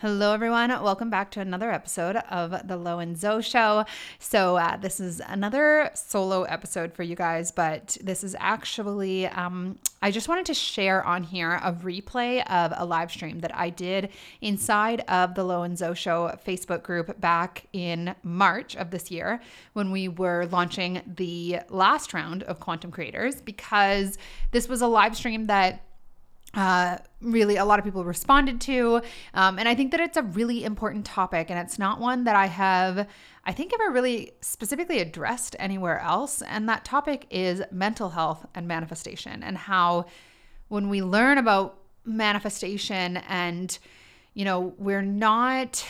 Hello, 0.00 0.34
everyone. 0.34 0.68
Welcome 0.68 1.08
back 1.08 1.30
to 1.30 1.40
another 1.40 1.72
episode 1.72 2.16
of 2.28 2.68
the 2.68 2.76
Lo 2.76 2.98
and 2.98 3.16
Zoe 3.16 3.40
Show. 3.40 3.86
So, 4.18 4.56
uh, 4.58 4.76
this 4.76 5.00
is 5.00 5.22
another 5.26 5.90
solo 5.94 6.42
episode 6.42 6.92
for 6.92 7.02
you 7.02 7.16
guys, 7.16 7.50
but 7.50 7.96
this 8.02 8.22
is 8.22 8.36
actually, 8.38 9.26
um, 9.28 9.78
I 10.02 10.10
just 10.10 10.28
wanted 10.28 10.44
to 10.46 10.54
share 10.54 11.02
on 11.02 11.22
here 11.22 11.52
a 11.62 11.72
replay 11.72 12.46
of 12.50 12.74
a 12.76 12.84
live 12.84 13.10
stream 13.10 13.40
that 13.40 13.56
I 13.56 13.70
did 13.70 14.10
inside 14.42 15.00
of 15.08 15.34
the 15.34 15.44
Lo 15.44 15.62
and 15.62 15.78
Zoe 15.78 15.94
Show 15.94 16.38
Facebook 16.46 16.82
group 16.82 17.18
back 17.18 17.64
in 17.72 18.14
March 18.22 18.76
of 18.76 18.90
this 18.90 19.10
year 19.10 19.40
when 19.72 19.90
we 19.92 20.08
were 20.08 20.44
launching 20.52 21.00
the 21.06 21.60
last 21.70 22.12
round 22.12 22.42
of 22.42 22.60
Quantum 22.60 22.90
Creators, 22.90 23.40
because 23.40 24.18
this 24.50 24.68
was 24.68 24.82
a 24.82 24.86
live 24.86 25.16
stream 25.16 25.46
that 25.46 25.85
uh, 26.56 26.96
really 27.20 27.56
a 27.56 27.64
lot 27.64 27.78
of 27.78 27.84
people 27.84 28.04
responded 28.04 28.60
to. 28.62 29.02
Um, 29.34 29.58
and 29.58 29.68
I 29.68 29.74
think 29.74 29.90
that 29.92 30.00
it's 30.00 30.16
a 30.16 30.22
really 30.22 30.64
important 30.64 31.04
topic, 31.04 31.50
and 31.50 31.58
it's 31.58 31.78
not 31.78 32.00
one 32.00 32.24
that 32.24 32.34
I 32.34 32.46
have, 32.46 33.06
I 33.44 33.52
think, 33.52 33.72
ever 33.74 33.92
really 33.92 34.32
specifically 34.40 34.98
addressed 35.00 35.54
anywhere 35.58 36.00
else. 36.00 36.42
And 36.42 36.68
that 36.68 36.84
topic 36.84 37.26
is 37.30 37.62
mental 37.70 38.10
health 38.10 38.46
and 38.54 38.66
manifestation, 38.66 39.42
and 39.42 39.56
how 39.56 40.06
when 40.68 40.88
we 40.88 41.02
learn 41.02 41.38
about 41.38 41.78
manifestation 42.04 43.18
and, 43.28 43.78
you 44.34 44.44
know, 44.44 44.74
we're 44.78 45.02
not, 45.02 45.84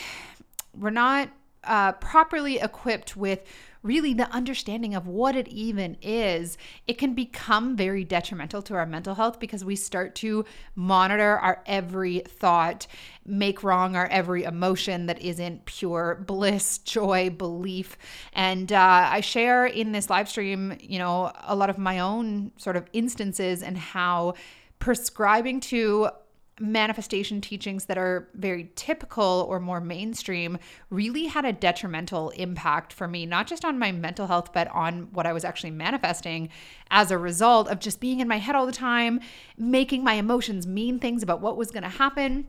we're 0.77 0.91
not 0.91 1.31
uh, 1.65 1.93
properly 1.93 2.59
equipped 2.59 3.17
with 3.17 3.41
really 3.87 4.13
the 4.13 4.31
understanding 4.31 4.95
of 4.95 5.07
what 5.07 5.37
it 5.37 5.49
even 5.49 5.97
is, 6.03 6.59
it 6.87 6.99
can 6.99 7.15
become 7.15 7.77
very 7.77 8.05
detrimental 8.05 8.61
to 8.63 8.75
our 8.75 8.87
mental 8.87 9.15
health 9.15 9.39
because 9.41 9.65
we 9.65 9.77
start 9.77 10.15
to 10.17 10.45
monitor 10.75 11.39
our 11.39 11.63
every 11.67 12.21
thought, 12.21 12.87
make 13.25 13.63
wrong 13.63 13.97
our 13.97 14.07
every 14.07 14.43
emotion 14.43 15.07
that 15.07 15.21
isn't 15.23 15.65
pure 15.65 16.23
bliss, 16.27 16.79
joy, 16.79 17.31
belief. 17.31 17.97
And 18.33 18.73
uh, 18.73 19.09
I 19.11 19.21
share 19.21 19.67
in 19.67 19.93
this 19.93 20.11
live 20.11 20.29
stream, 20.29 20.77
you 20.81 20.99
know, 20.99 21.33
a 21.45 21.55
lot 21.55 21.71
of 21.71 21.79
my 21.79 22.01
own 22.01 22.53
sort 22.57 22.77
of 22.77 22.87
instances 22.93 23.63
and 23.63 23.79
how 23.79 24.35
prescribing 24.79 25.61
to 25.61 26.11
manifestation 26.59 27.41
teachings 27.41 27.85
that 27.85 27.99
are 27.99 28.29
very 28.35 28.71
typical 28.77 29.47
or 29.49 29.61
more 29.61 29.81
mainstream 29.81 30.59
really 30.91 31.27
had 31.27 31.45
a 31.45 31.53
detrimental 31.53 32.31
impact 32.31 32.93
for 32.93 33.07
me, 33.07 33.27
not 33.27 33.47
just 33.47 33.65
on 33.65 33.79
my 33.79 33.93
mental 33.93 34.27
health, 34.27 34.53
but 34.53 34.69
on 34.69 35.09
what 35.13 35.27
I 35.27 35.33
was 35.33 35.45
actually 35.45 35.73
manifesting 35.73 36.49
as 36.91 37.11
a 37.11 37.19
result 37.19 37.69
of 37.69 37.79
just 37.79 38.01
being 38.01 38.21
in 38.21 38.29
my 38.29 38.39
head 38.39 38.55
all 38.55 38.67
the 38.67 38.73
time, 38.73 39.21
making 39.59 40.03
my 40.03 40.15
emotions 40.15 40.67
mean 40.67 40.99
things 40.99 41.23
about 41.23 41.41
what 41.41 41.57
was 41.57 41.71
going 41.71 41.83
to 41.83 41.89
happen. 41.89 42.47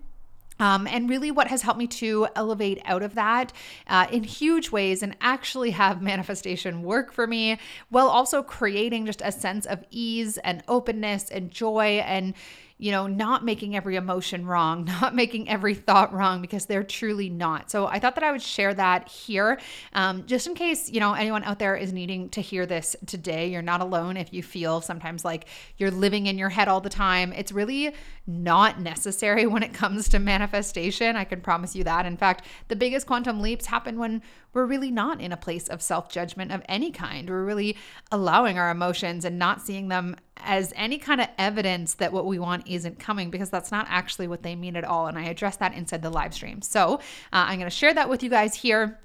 Um, 0.60 0.88
and 0.88 1.10
really, 1.10 1.30
what 1.30 1.48
has 1.50 1.62
helped 1.62 1.78
me 1.78 1.88
to 1.88 2.28
elevate 2.36 2.82
out 2.86 3.04
of 3.04 3.16
that 3.16 3.54
uh, 3.88 4.08
in 4.12 4.24
huge 4.24 4.72
ways 4.72 5.04
and 5.04 5.16
actually 5.22 5.72
have 5.72 6.02
manifestation 6.14 6.82
work 6.82 7.12
for 7.12 7.28
me 7.28 7.60
while 7.90 8.08
also 8.08 8.42
creating 8.42 9.06
just 9.06 9.22
a 9.24 9.32
sense 9.32 9.66
of 9.66 9.84
ease 9.92 10.38
and 10.40 10.64
openness 10.68 11.30
and 11.30 11.52
joy 11.52 12.02
and 12.06 12.34
you 12.80 12.92
know, 12.92 13.08
not 13.08 13.44
making 13.44 13.76
every 13.76 13.96
emotion 13.96 14.46
wrong, 14.46 14.86
not 15.02 15.16
making 15.16 15.50
every 15.50 15.74
thought 15.74 16.14
wrong 16.14 16.42
because 16.42 16.66
they're 16.66 16.84
truly 16.84 17.30
not. 17.30 17.72
So 17.72 17.88
I 17.88 18.00
thought 18.00 18.16
that 18.16 18.24
I 18.24 18.32
would 18.32 18.42
share 18.42 18.74
that 18.74 19.10
here 19.10 19.60
um, 19.94 20.26
just 20.26 20.48
in 20.48 20.54
case, 20.54 20.90
you 20.90 21.00
know, 21.00 21.14
anyone 21.14 21.44
out 21.44 21.60
there 21.60 21.76
is 21.76 21.92
needing 21.92 22.30
to 22.30 22.42
hear 22.42 22.66
this 22.66 22.96
today. 23.06 23.50
You're 23.50 23.62
not 23.62 23.82
alone 23.82 24.18
if 24.18 24.34
you 24.34 24.44
feel 24.44 24.82
sometimes 24.82 25.26
like 25.26 25.48
you're 25.78 25.92
living 25.92 26.28
in 26.28 26.38
your 26.38 26.50
head 26.50 26.68
all 26.68 26.82
the 26.82 26.90
time. 26.90 27.34
It's 27.34 27.52
really 27.52 27.94
not 28.28 28.80
necessary 28.80 29.46
when 29.48 29.64
it 29.64 29.74
comes 29.74 30.10
to 30.10 30.20
manifestation. 30.20 31.16
I 31.16 31.24
can 31.24 31.42
promise 31.42 31.76
you 31.76 31.84
that. 31.86 32.06
In 32.06 32.18
fact, 32.18 32.46
the 32.68 32.76
biggest 32.76 33.08
quantum 33.08 33.42
leaps 33.42 33.66
happen 33.66 33.98
when 33.98 34.22
we're 34.58 34.66
really 34.66 34.90
not 34.90 35.22
in 35.22 35.32
a 35.32 35.38
place 35.38 35.68
of 35.68 35.84
self 35.84 36.10
judgment 36.10 36.52
of 36.52 36.64
any 36.68 36.92
kind. 36.92 37.30
We're 37.30 37.46
really 37.46 37.78
allowing 38.12 38.58
our 38.58 38.72
emotions 38.72 39.24
and 39.24 39.38
not 39.38 39.62
seeing 39.62 39.88
them 39.88 40.16
as 40.38 40.74
any 40.76 40.98
kind 40.98 41.22
of 41.22 41.28
evidence 41.38 41.94
that 41.96 42.12
what 42.12 42.26
we 42.26 42.40
want 42.40 42.68
isn't 42.68 42.98
coming 42.98 43.30
because 43.30 43.52
that's 43.52 43.72
not 43.72 43.86
actually 43.88 44.28
what 44.28 44.42
they 44.42 44.56
mean 44.56 44.76
at 44.76 44.84
all. 44.84 45.06
And 45.06 45.18
I 45.18 45.26
address 45.26 45.58
that 45.58 45.76
inside 45.76 46.02
the 46.02 46.10
live 46.10 46.34
stream. 46.34 46.64
So 46.64 46.96
uh, 46.96 47.00
I'm 47.32 47.60
going 47.60 47.70
to 47.70 47.76
share 47.76 47.94
that 47.94 48.10
with 48.10 48.24
you 48.24 48.32
guys 48.32 48.56
here. 48.56 49.00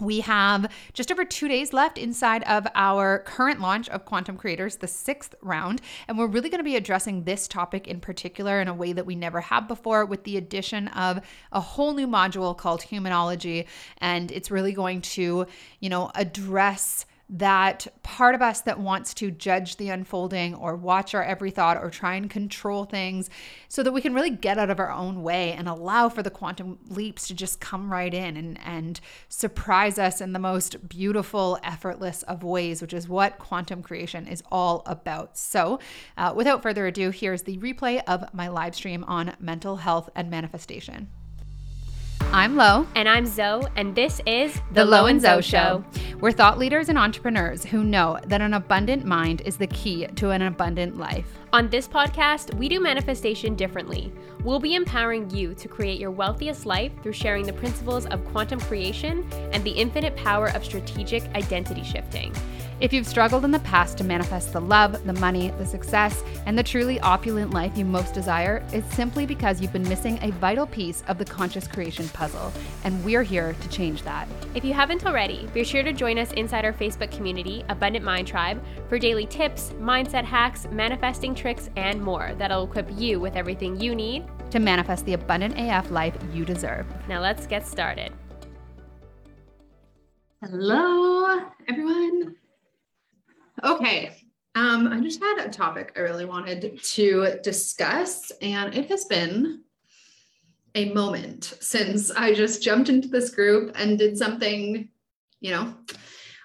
We 0.00 0.20
have 0.20 0.72
just 0.94 1.12
over 1.12 1.24
two 1.24 1.46
days 1.46 1.72
left 1.72 1.98
inside 1.98 2.42
of 2.44 2.66
our 2.74 3.20
current 3.20 3.60
launch 3.60 3.88
of 3.90 4.04
Quantum 4.04 4.36
Creators, 4.36 4.76
the 4.76 4.86
sixth 4.86 5.34
round. 5.42 5.82
And 6.08 6.18
we're 6.18 6.26
really 6.26 6.48
going 6.48 6.60
to 6.60 6.64
be 6.64 6.76
addressing 6.76 7.24
this 7.24 7.46
topic 7.46 7.86
in 7.86 8.00
particular 8.00 8.60
in 8.60 8.68
a 8.68 8.74
way 8.74 8.92
that 8.92 9.06
we 9.06 9.14
never 9.14 9.40
have 9.40 9.68
before 9.68 10.06
with 10.06 10.24
the 10.24 10.36
addition 10.36 10.88
of 10.88 11.20
a 11.52 11.60
whole 11.60 11.92
new 11.92 12.06
module 12.06 12.56
called 12.56 12.80
Humanology. 12.80 13.66
And 13.98 14.30
it's 14.30 14.50
really 14.50 14.72
going 14.72 15.02
to, 15.02 15.46
you 15.80 15.88
know, 15.88 16.10
address 16.14 17.04
that 17.32 17.86
part 18.02 18.34
of 18.34 18.42
us 18.42 18.60
that 18.62 18.80
wants 18.80 19.14
to 19.14 19.30
judge 19.30 19.76
the 19.76 19.88
unfolding 19.88 20.52
or 20.52 20.74
watch 20.74 21.14
our 21.14 21.22
every 21.22 21.52
thought 21.52 21.76
or 21.76 21.88
try 21.88 22.14
and 22.14 22.28
control 22.28 22.84
things 22.84 23.30
so 23.68 23.84
that 23.84 23.92
we 23.92 24.00
can 24.00 24.12
really 24.12 24.30
get 24.30 24.58
out 24.58 24.68
of 24.68 24.80
our 24.80 24.90
own 24.90 25.22
way 25.22 25.52
and 25.52 25.68
allow 25.68 26.08
for 26.08 26.24
the 26.24 26.30
quantum 26.30 26.76
leaps 26.88 27.28
to 27.28 27.34
just 27.34 27.60
come 27.60 27.92
right 27.92 28.12
in 28.12 28.36
and, 28.36 28.58
and 28.64 29.00
surprise 29.28 29.96
us 29.96 30.20
in 30.20 30.32
the 30.32 30.40
most 30.40 30.88
beautiful, 30.88 31.56
effortless 31.62 32.24
of 32.24 32.42
ways, 32.42 32.82
which 32.82 32.92
is 32.92 33.08
what 33.08 33.38
quantum 33.38 33.80
creation 33.80 34.26
is 34.26 34.42
all 34.50 34.82
about. 34.86 35.38
So, 35.38 35.78
uh, 36.16 36.32
without 36.34 36.62
further 36.62 36.88
ado, 36.88 37.10
here's 37.10 37.42
the 37.42 37.58
replay 37.58 38.02
of 38.08 38.34
my 38.34 38.48
live 38.48 38.74
stream 38.74 39.04
on 39.04 39.36
mental 39.38 39.76
health 39.76 40.10
and 40.16 40.30
manifestation. 40.30 41.08
I'm 42.32 42.56
Lo. 42.56 42.86
And 42.94 43.08
I'm 43.08 43.26
Zoe, 43.26 43.64
and 43.74 43.94
this 43.94 44.20
is 44.24 44.54
The, 44.54 44.60
the 44.74 44.84
Lo 44.84 45.06
and 45.06 45.20
Zoe 45.20 45.42
Show. 45.42 45.84
We're 46.20 46.32
thought 46.32 46.58
leaders 46.58 46.88
and 46.88 46.96
entrepreneurs 46.96 47.64
who 47.64 47.82
know 47.82 48.18
that 48.26 48.40
an 48.40 48.54
abundant 48.54 49.04
mind 49.04 49.42
is 49.44 49.56
the 49.56 49.66
key 49.66 50.06
to 50.06 50.30
an 50.30 50.42
abundant 50.42 50.96
life. 50.96 51.26
On 51.52 51.68
this 51.68 51.88
podcast, 51.88 52.54
we 52.54 52.68
do 52.68 52.78
manifestation 52.78 53.56
differently. 53.56 54.12
We'll 54.44 54.60
be 54.60 54.74
empowering 54.74 55.28
you 55.30 55.54
to 55.54 55.66
create 55.66 55.98
your 55.98 56.12
wealthiest 56.12 56.66
life 56.66 56.92
through 57.02 57.14
sharing 57.14 57.44
the 57.44 57.52
principles 57.52 58.06
of 58.06 58.24
quantum 58.26 58.60
creation 58.60 59.28
and 59.52 59.64
the 59.64 59.72
infinite 59.72 60.14
power 60.14 60.48
of 60.48 60.64
strategic 60.64 61.24
identity 61.34 61.82
shifting. 61.82 62.32
If 62.80 62.94
you've 62.94 63.06
struggled 63.06 63.44
in 63.44 63.50
the 63.50 63.58
past 63.58 63.98
to 63.98 64.04
manifest 64.04 64.54
the 64.54 64.60
love, 64.60 65.04
the 65.04 65.12
money, 65.12 65.50
the 65.58 65.66
success, 65.66 66.24
and 66.46 66.58
the 66.58 66.62
truly 66.62 66.98
opulent 67.00 67.52
life 67.52 67.76
you 67.76 67.84
most 67.84 68.14
desire, 68.14 68.64
it's 68.72 68.94
simply 68.94 69.26
because 69.26 69.60
you've 69.60 69.74
been 69.74 69.86
missing 69.86 70.18
a 70.22 70.30
vital 70.30 70.66
piece 70.66 71.02
of 71.06 71.18
the 71.18 71.24
conscious 71.26 71.68
creation 71.68 72.08
puzzle, 72.08 72.50
and 72.84 73.04
we're 73.04 73.22
here 73.22 73.52
to 73.52 73.68
change 73.68 74.02
that. 74.04 74.26
If 74.54 74.64
you 74.64 74.72
haven't 74.72 75.04
already, 75.04 75.46
be 75.52 75.62
sure 75.62 75.82
to 75.82 75.92
join 75.92 76.16
us 76.16 76.32
inside 76.32 76.64
our 76.64 76.72
Facebook 76.72 77.10
community, 77.10 77.62
Abundant 77.68 78.02
Mind 78.02 78.26
Tribe, 78.26 78.64
for 78.88 78.98
daily 78.98 79.26
tips, 79.26 79.74
mindset 79.78 80.24
hacks, 80.24 80.66
manifesting 80.70 81.34
tricks, 81.34 81.68
and 81.76 82.00
more 82.00 82.32
that'll 82.38 82.64
equip 82.64 82.88
you 82.96 83.20
with 83.20 83.36
everything 83.36 83.78
you 83.78 83.94
need 83.94 84.24
to 84.52 84.58
manifest 84.58 85.04
the 85.04 85.12
abundant 85.12 85.54
AF 85.58 85.90
life 85.90 86.16
you 86.32 86.46
deserve. 86.46 86.86
Now 87.10 87.20
let's 87.20 87.46
get 87.46 87.66
started. 87.66 88.10
Hello, 90.40 91.42
everyone. 91.68 92.39
Okay. 93.64 94.16
Um, 94.54 94.88
I 94.88 95.00
just 95.00 95.22
had 95.22 95.46
a 95.46 95.48
topic 95.48 95.92
I 95.96 96.00
really 96.00 96.24
wanted 96.24 96.82
to 96.82 97.38
discuss, 97.42 98.32
and 98.42 98.74
it 98.74 98.88
has 98.88 99.04
been 99.04 99.62
a 100.74 100.92
moment 100.92 101.54
since 101.60 102.10
I 102.10 102.34
just 102.34 102.62
jumped 102.62 102.88
into 102.88 103.08
this 103.08 103.30
group 103.30 103.72
and 103.76 103.98
did 103.98 104.18
something, 104.18 104.88
you 105.40 105.50
know, 105.50 105.74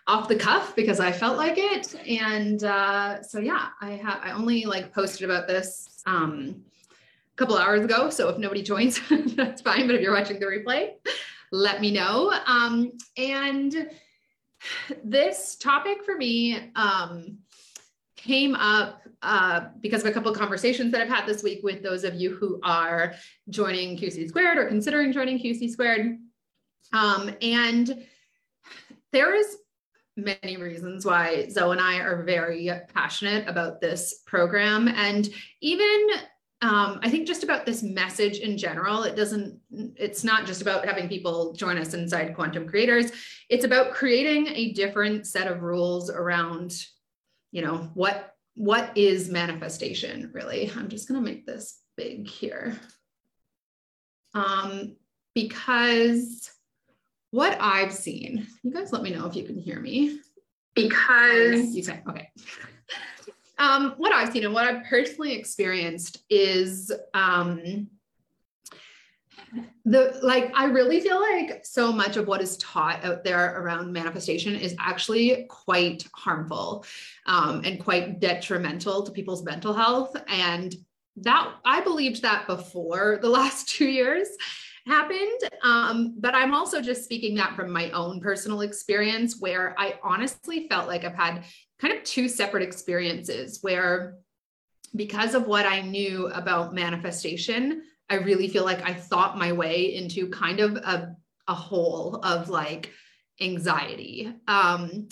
off 0.07 0.27
the 0.27 0.35
cuff 0.35 0.75
because 0.75 0.99
I 0.99 1.11
felt 1.11 1.37
like 1.37 1.57
it. 1.57 1.95
And 2.07 2.63
uh, 2.63 3.23
so 3.23 3.39
yeah, 3.39 3.69
I 3.81 3.91
have 3.91 4.19
I 4.21 4.31
only 4.31 4.65
like 4.65 4.93
posted 4.93 5.29
about 5.29 5.47
this 5.47 6.01
um, 6.05 6.63
a 6.91 7.35
couple 7.37 7.57
hours 7.57 7.83
ago. 7.83 8.09
So 8.09 8.29
if 8.29 8.37
nobody 8.37 8.61
joins, 8.61 8.99
that's 9.35 9.61
fine. 9.61 9.87
But 9.87 9.95
if 9.95 10.01
you're 10.01 10.13
watching 10.13 10.39
the 10.39 10.45
replay, 10.45 10.91
let 11.51 11.81
me 11.81 11.91
know. 11.91 12.33
Um, 12.45 12.91
and 13.17 13.89
this 15.03 15.55
topic 15.55 16.03
for 16.03 16.15
me 16.15 16.71
um, 16.75 17.39
came 18.15 18.55
up 18.55 19.01
uh, 19.21 19.67
because 19.81 20.01
of 20.01 20.07
a 20.07 20.11
couple 20.11 20.31
of 20.31 20.37
conversations 20.37 20.91
that 20.91 21.01
I've 21.01 21.09
had 21.09 21.25
this 21.25 21.43
week 21.43 21.61
with 21.63 21.83
those 21.83 22.03
of 22.03 22.15
you 22.15 22.35
who 22.35 22.59
are 22.63 23.13
joining 23.49 23.97
QC 23.97 24.27
squared 24.27 24.57
or 24.57 24.65
considering 24.65 25.11
joining 25.11 25.39
QC 25.39 25.69
squared. 25.69 26.17
Um, 26.93 27.31
and 27.41 28.05
there 29.11 29.35
is 29.35 29.57
many 30.17 30.57
reasons 30.57 31.05
why 31.05 31.47
Zoe 31.49 31.71
and 31.71 31.81
I 31.81 31.97
are 31.99 32.23
very 32.23 32.71
passionate 32.93 33.47
about 33.47 33.81
this 33.81 34.21
program. 34.25 34.87
And 34.87 35.29
even 35.61 36.07
um, 36.61 36.99
I 37.03 37.09
think 37.09 37.27
just 37.27 37.43
about 37.43 37.65
this 37.65 37.83
message 37.83 38.39
in 38.39 38.57
general, 38.57 39.03
it 39.03 39.15
doesn't, 39.15 39.59
it's 39.71 40.23
not 40.23 40.45
just 40.45 40.61
about 40.61 40.85
having 40.85 41.09
people 41.09 41.53
join 41.53 41.77
us 41.77 41.93
inside 41.93 42.33
Quantum 42.33 42.67
Creators. 42.67 43.11
It's 43.49 43.65
about 43.65 43.93
creating 43.93 44.47
a 44.47 44.71
different 44.73 45.27
set 45.27 45.47
of 45.47 45.61
rules 45.61 46.09
around, 46.09 46.85
you 47.51 47.61
know, 47.61 47.89
what 47.93 48.31
what 48.57 48.97
is 48.97 49.29
manifestation 49.29 50.31
really. 50.33 50.71
I'm 50.77 50.87
just 50.87 51.09
gonna 51.09 51.19
make 51.21 51.45
this 51.45 51.81
big 51.97 52.27
here. 52.27 52.79
Um, 54.33 54.95
because 55.33 56.49
what 57.31 57.57
I've 57.59 57.93
seen, 57.93 58.47
you 58.63 58.71
guys 58.71 58.93
let 58.93 59.03
me 59.03 59.11
know 59.11 59.25
if 59.25 59.35
you 59.35 59.43
can 59.43 59.57
hear 59.57 59.79
me. 59.79 60.19
Because 60.73 61.75
you 61.75 61.83
say, 61.83 62.01
okay. 62.09 62.29
Um, 63.57 63.93
what 63.97 64.11
I've 64.11 64.31
seen 64.31 64.45
and 64.45 64.53
what 64.53 64.65
I've 64.65 64.85
personally 64.85 65.33
experienced 65.33 66.23
is 66.29 66.91
um, 67.13 67.87
the 69.85 70.19
like 70.23 70.51
I 70.55 70.65
really 70.65 70.99
feel 70.99 71.21
like 71.21 71.65
so 71.65 71.91
much 71.91 72.17
of 72.17 72.27
what 72.27 72.41
is 72.41 72.57
taught 72.57 73.03
out 73.05 73.23
there 73.23 73.61
around 73.61 73.93
manifestation 73.93 74.55
is 74.55 74.75
actually 74.79 75.45
quite 75.49 76.05
harmful 76.13 76.85
um, 77.25 77.61
and 77.63 77.83
quite 77.83 78.19
detrimental 78.19 79.03
to 79.03 79.11
people's 79.11 79.43
mental 79.43 79.73
health. 79.73 80.15
And 80.27 80.73
that 81.17 81.53
I 81.63 81.81
believed 81.81 82.21
that 82.23 82.47
before 82.47 83.19
the 83.21 83.29
last 83.39 83.69
two 83.69 83.87
years 83.87 84.27
happened. 84.87 85.39
Um, 85.63 86.15
but 86.19 86.35
I'm 86.35 86.53
also 86.53 86.81
just 86.81 87.03
speaking 87.03 87.35
that 87.35 87.55
from 87.55 87.71
my 87.71 87.89
own 87.91 88.19
personal 88.21 88.61
experience 88.61 89.39
where 89.39 89.75
I 89.79 89.95
honestly 90.03 90.67
felt 90.69 90.87
like 90.87 91.03
I've 91.03 91.15
had 91.15 91.43
kind 91.79 91.93
of 91.93 92.03
two 92.03 92.27
separate 92.27 92.63
experiences 92.63 93.59
where 93.61 94.17
because 94.95 95.35
of 95.35 95.47
what 95.47 95.65
I 95.65 95.81
knew 95.81 96.27
about 96.27 96.73
manifestation, 96.73 97.83
I 98.09 98.15
really 98.15 98.47
feel 98.47 98.63
like 98.63 98.83
I 98.83 98.93
thought 98.93 99.37
my 99.37 99.51
way 99.51 99.95
into 99.95 100.29
kind 100.29 100.59
of 100.59 100.75
a, 100.77 101.15
a 101.47 101.53
hole 101.53 102.17
of 102.23 102.49
like 102.49 102.91
anxiety. 103.41 104.33
Um, 104.47 105.09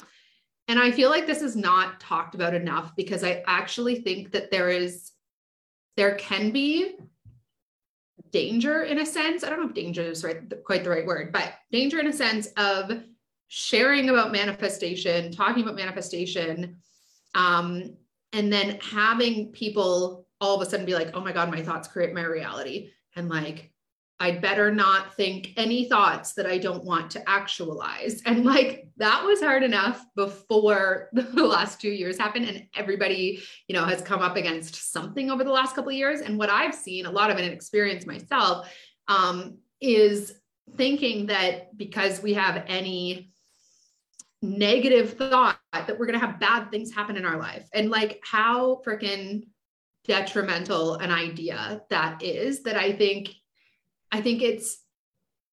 and 0.68 0.80
I 0.80 0.92
feel 0.92 1.10
like 1.10 1.28
this 1.28 1.42
is 1.42 1.56
not 1.56 2.00
talked 2.00 2.36
about 2.36 2.54
enough 2.54 2.96
because 2.96 3.24
I 3.24 3.44
actually 3.46 4.02
think 4.02 4.32
that 4.32 4.52
there 4.52 4.70
is, 4.70 5.12
there 5.98 6.16
can 6.16 6.52
be 6.52 6.96
danger 8.32 8.84
in 8.84 9.00
a 9.00 9.06
sense. 9.06 9.44
I 9.44 9.50
don't 9.50 9.60
know 9.60 9.68
if 9.68 9.74
danger 9.74 10.04
is 10.04 10.24
right, 10.24 10.42
quite 10.64 10.84
the 10.84 10.90
right 10.90 11.06
word, 11.06 11.34
but 11.34 11.54
danger 11.72 12.00
in 12.00 12.08
a 12.08 12.14
sense 12.14 12.48
of 12.56 12.92
sharing 13.56 14.10
about 14.10 14.32
manifestation, 14.32 15.32
talking 15.32 15.62
about 15.62 15.76
manifestation, 15.76 16.76
um, 17.36 17.96
and 18.32 18.52
then 18.52 18.80
having 18.82 19.52
people 19.52 20.26
all 20.42 20.56
of 20.56 20.68
a 20.68 20.68
sudden 20.68 20.88
be 20.88 20.96
like, 20.96 21.12
oh 21.14 21.22
my 21.22 21.32
God, 21.32 21.52
my 21.52 21.62
thoughts 21.62 21.88
create 21.88 22.16
my 22.16 22.24
reality. 22.24 22.90
And 23.16 23.30
like, 23.30 23.72
I'd 24.20 24.42
better 24.42 24.72
not 24.72 25.14
think 25.14 25.54
any 25.56 25.88
thoughts 25.88 26.34
that 26.34 26.48
I 26.48 26.58
don't 26.58 26.84
want 26.84 27.12
to 27.12 27.30
actualize. 27.30 28.24
And 28.26 28.44
like 28.44 28.88
that 28.98 29.24
was 29.24 29.40
hard 29.40 29.62
enough 29.62 30.04
before 30.16 31.10
the 31.14 31.46
last 31.46 31.80
two 31.80 31.92
years 31.92 32.18
happened. 32.18 32.46
And 32.46 32.66
everybody, 32.76 33.44
you 33.68 33.76
know, 33.76 33.86
has 33.86 34.02
come 34.02 34.24
up 34.24 34.36
against 34.36 34.92
something 34.92 35.30
over 35.30 35.44
the 35.44 35.52
last 35.52 35.76
couple 35.76 35.92
of 35.92 35.96
years. 35.96 36.22
And 36.22 36.40
what 36.40 36.50
I've 36.50 36.74
seen, 36.74 37.06
a 37.06 37.12
lot 37.12 37.30
of 37.30 37.38
it 37.38 37.44
and 37.44 37.54
experienced 37.54 38.08
myself, 38.08 38.68
um, 39.08 39.60
is 39.80 40.40
thinking 40.76 41.28
that 41.28 41.78
because 41.78 42.20
we 42.24 42.34
have 42.34 42.64
any 42.66 43.30
negative 44.44 45.14
thought 45.14 45.58
that 45.72 45.98
we're 45.98 46.06
going 46.06 46.20
to 46.20 46.26
have 46.26 46.40
bad 46.40 46.70
things 46.70 46.94
happen 46.94 47.16
in 47.16 47.26
our 47.26 47.40
life. 47.40 47.68
And 47.74 47.90
like 47.90 48.22
how 48.24 48.82
freaking 48.86 49.48
detrimental 50.06 50.96
an 50.96 51.12
idea 51.12 51.82
that 51.90 52.22
is 52.22 52.64
that 52.64 52.76
I 52.76 52.92
think 52.92 53.30
I 54.12 54.22
think 54.22 54.42
it's 54.42 54.80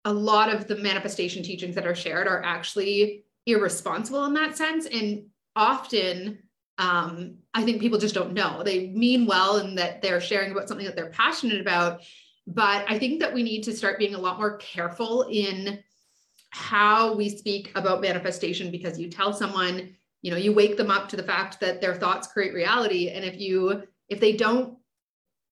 a 0.04 0.12
lot 0.12 0.52
of 0.52 0.68
the 0.68 0.76
manifestation 0.76 1.42
teachings 1.42 1.74
that 1.76 1.86
are 1.86 1.94
shared 1.94 2.28
are 2.28 2.42
actually 2.44 3.24
irresponsible 3.46 4.26
in 4.26 4.34
that 4.34 4.56
sense 4.56 4.86
and 4.86 5.24
often 5.56 6.38
um, 6.76 7.36
I 7.54 7.62
think 7.62 7.80
people 7.80 7.98
just 7.98 8.14
don't 8.14 8.34
know. 8.34 8.62
They 8.64 8.88
mean 8.88 9.26
well 9.26 9.58
and 9.58 9.78
that 9.78 10.02
they're 10.02 10.20
sharing 10.20 10.50
about 10.50 10.68
something 10.68 10.86
that 10.86 10.96
they're 10.96 11.10
passionate 11.10 11.60
about. 11.60 12.02
But 12.48 12.84
I 12.88 12.98
think 12.98 13.20
that 13.20 13.32
we 13.32 13.44
need 13.44 13.62
to 13.62 13.72
start 13.72 13.98
being 13.98 14.14
a 14.14 14.20
lot 14.20 14.38
more 14.38 14.56
careful 14.56 15.22
in 15.30 15.78
how 16.54 17.14
we 17.14 17.28
speak 17.28 17.72
about 17.74 18.00
manifestation 18.00 18.70
because 18.70 18.98
you 18.98 19.10
tell 19.10 19.32
someone, 19.32 19.94
you 20.22 20.30
know, 20.30 20.36
you 20.36 20.52
wake 20.52 20.76
them 20.76 20.90
up 20.90 21.08
to 21.08 21.16
the 21.16 21.22
fact 21.22 21.58
that 21.60 21.80
their 21.80 21.94
thoughts 21.94 22.28
create 22.28 22.54
reality. 22.54 23.10
And 23.10 23.24
if 23.24 23.40
you 23.40 23.82
if 24.08 24.20
they 24.20 24.32
don't 24.32 24.78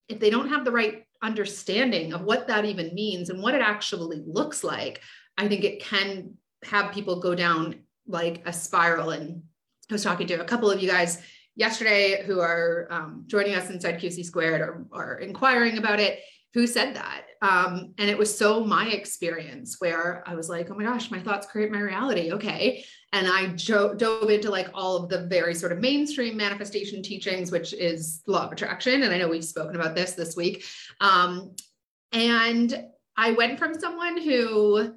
if 0.09 0.21
they 0.21 0.31
don't 0.31 0.49
have 0.49 0.65
the 0.65 0.73
right 0.73 1.07
understanding 1.23 2.13
of 2.13 2.23
what 2.23 2.47
that 2.47 2.65
even 2.65 2.95
means 2.95 3.31
and 3.31 3.43
what 3.43 3.55
it 3.55 3.63
actually 3.63 4.23
looks 4.27 4.65
like 4.65 5.01
i 5.39 5.47
think 5.47 5.65
it 5.65 5.81
can 5.81 6.35
have 6.65 6.93
people 6.93 7.21
go 7.21 7.35
down 7.35 7.77
like 8.07 8.43
a 8.47 8.53
spiral 8.53 9.11
and 9.11 9.43
i 9.91 9.95
was 9.95 10.03
talking 10.03 10.27
to 10.27 10.35
a 10.35 10.45
couple 10.45 10.71
of 10.71 10.83
you 10.83 10.89
guys 10.89 11.23
yesterday 11.55 12.25
who 12.27 12.41
are 12.41 12.89
um, 12.91 13.25
joining 13.27 13.55
us 13.55 13.71
inside 13.71 14.01
qc 14.01 14.25
squared 14.25 14.61
or, 14.61 14.85
or 14.91 15.19
inquiring 15.19 15.79
about 15.79 16.01
it 16.01 16.21
who 16.55 16.67
said 16.67 16.95
that. 16.95 17.23
Um, 17.41 17.95
and 17.99 18.11
it 18.11 18.17
was 18.17 18.37
so 18.37 18.63
my 18.63 18.89
experience 18.89 19.77
where 19.79 20.23
I 20.27 20.35
was 20.35 20.49
like, 20.49 20.71
oh 20.71 20.75
my 20.75 20.85
gosh, 20.85 21.11
my 21.11 21.21
thoughts 21.21 21.47
create 21.47 21.73
my 21.73 21.81
reality. 21.81 22.33
Okay. 22.33 22.85
And 23.13 23.27
I 23.27 23.49
jo- 23.49 23.95
dove 23.95 24.31
into 24.31 24.51
like 24.51 24.69
all 24.75 24.97
of 24.97 25.09
the 25.09 25.27
very 25.27 25.55
sort 25.55 25.73
of 25.73 25.79
mainstream 25.79 26.37
manifestation 26.37 27.03
teachings, 27.03 27.51
which 27.51 27.73
is 27.73 28.23
law 28.27 28.47
of 28.47 28.53
attraction. 28.53 29.03
And 29.03 29.13
I 29.13 29.19
know 29.19 29.29
we've 29.29 29.45
spoken 29.45 29.77
about 29.77 29.95
this 29.95 30.13
this 30.13 30.37
week. 30.37 30.65
Um, 31.01 31.55
and 32.13 32.85
I 33.17 33.33
went 33.33 33.59
from 33.59 33.75
someone 33.75 34.21
who, 34.21 34.95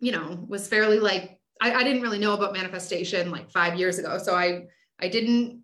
you 0.00 0.12
know, 0.12 0.44
was 0.48 0.68
fairly 0.68 0.98
like, 1.00 1.40
I, 1.60 1.72
I 1.74 1.82
didn't 1.82 2.02
really 2.02 2.18
know 2.18 2.34
about 2.34 2.52
manifestation 2.52 3.30
like 3.30 3.50
five 3.50 3.78
years 3.78 3.98
ago. 3.98 4.18
So 4.18 4.34
I, 4.34 4.64
I 5.00 5.08
didn't 5.08 5.62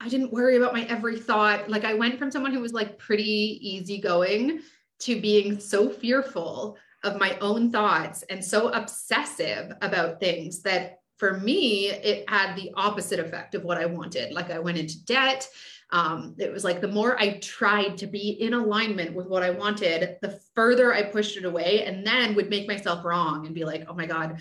I 0.00 0.08
didn't 0.08 0.32
worry 0.32 0.56
about 0.56 0.72
my 0.72 0.84
every 0.84 1.18
thought. 1.18 1.68
Like 1.68 1.84
I 1.84 1.94
went 1.94 2.18
from 2.18 2.30
someone 2.30 2.52
who 2.52 2.60
was 2.60 2.72
like 2.72 2.98
pretty 2.98 3.58
easygoing 3.60 4.60
to 5.00 5.20
being 5.20 5.60
so 5.60 5.90
fearful 5.90 6.78
of 7.04 7.18
my 7.18 7.38
own 7.40 7.70
thoughts 7.70 8.22
and 8.30 8.44
so 8.44 8.68
obsessive 8.68 9.72
about 9.82 10.20
things 10.20 10.62
that 10.62 10.98
for 11.16 11.38
me, 11.38 11.90
it 11.90 12.28
had 12.30 12.56
the 12.56 12.72
opposite 12.76 13.20
effect 13.20 13.54
of 13.54 13.62
what 13.62 13.76
I 13.76 13.84
wanted. 13.84 14.32
Like 14.32 14.50
I 14.50 14.58
went 14.58 14.78
into 14.78 15.04
debt. 15.04 15.46
Um, 15.90 16.34
it 16.38 16.50
was 16.50 16.64
like 16.64 16.80
the 16.80 16.88
more 16.88 17.20
I 17.20 17.38
tried 17.38 17.98
to 17.98 18.06
be 18.06 18.30
in 18.40 18.54
alignment 18.54 19.14
with 19.14 19.26
what 19.26 19.42
I 19.42 19.50
wanted, 19.50 20.16
the 20.22 20.40
further 20.54 20.94
I 20.94 21.02
pushed 21.02 21.36
it 21.36 21.44
away 21.44 21.84
and 21.84 22.06
then 22.06 22.34
would 22.36 22.48
make 22.48 22.66
myself 22.66 23.04
wrong 23.04 23.44
and 23.44 23.54
be 23.54 23.66
like, 23.66 23.84
oh 23.86 23.94
my 23.94 24.06
God, 24.06 24.38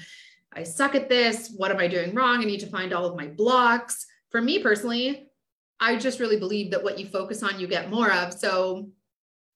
I 0.54 0.64
suck 0.64 0.96
at 0.96 1.10
this. 1.10 1.54
What 1.58 1.72
am 1.72 1.80
I 1.80 1.88
doing 1.88 2.16
wrong? 2.16 2.42
I 2.42 2.46
need 2.46 2.62
to 2.62 2.68
find 2.68 2.94
all 2.94 3.06
of 3.06 3.18
my 3.18 3.28
blocks. 3.28 4.06
For 4.30 4.42
me 4.42 4.60
personally, 4.60 5.29
I 5.80 5.96
just 5.96 6.20
really 6.20 6.38
believe 6.38 6.72
that 6.72 6.84
what 6.84 7.00
you 7.00 7.06
focus 7.06 7.44
on, 7.44 7.60
you 7.60 7.68
get 7.68 7.90
more 7.90 8.12
of. 8.12 8.34
So, 8.34 8.90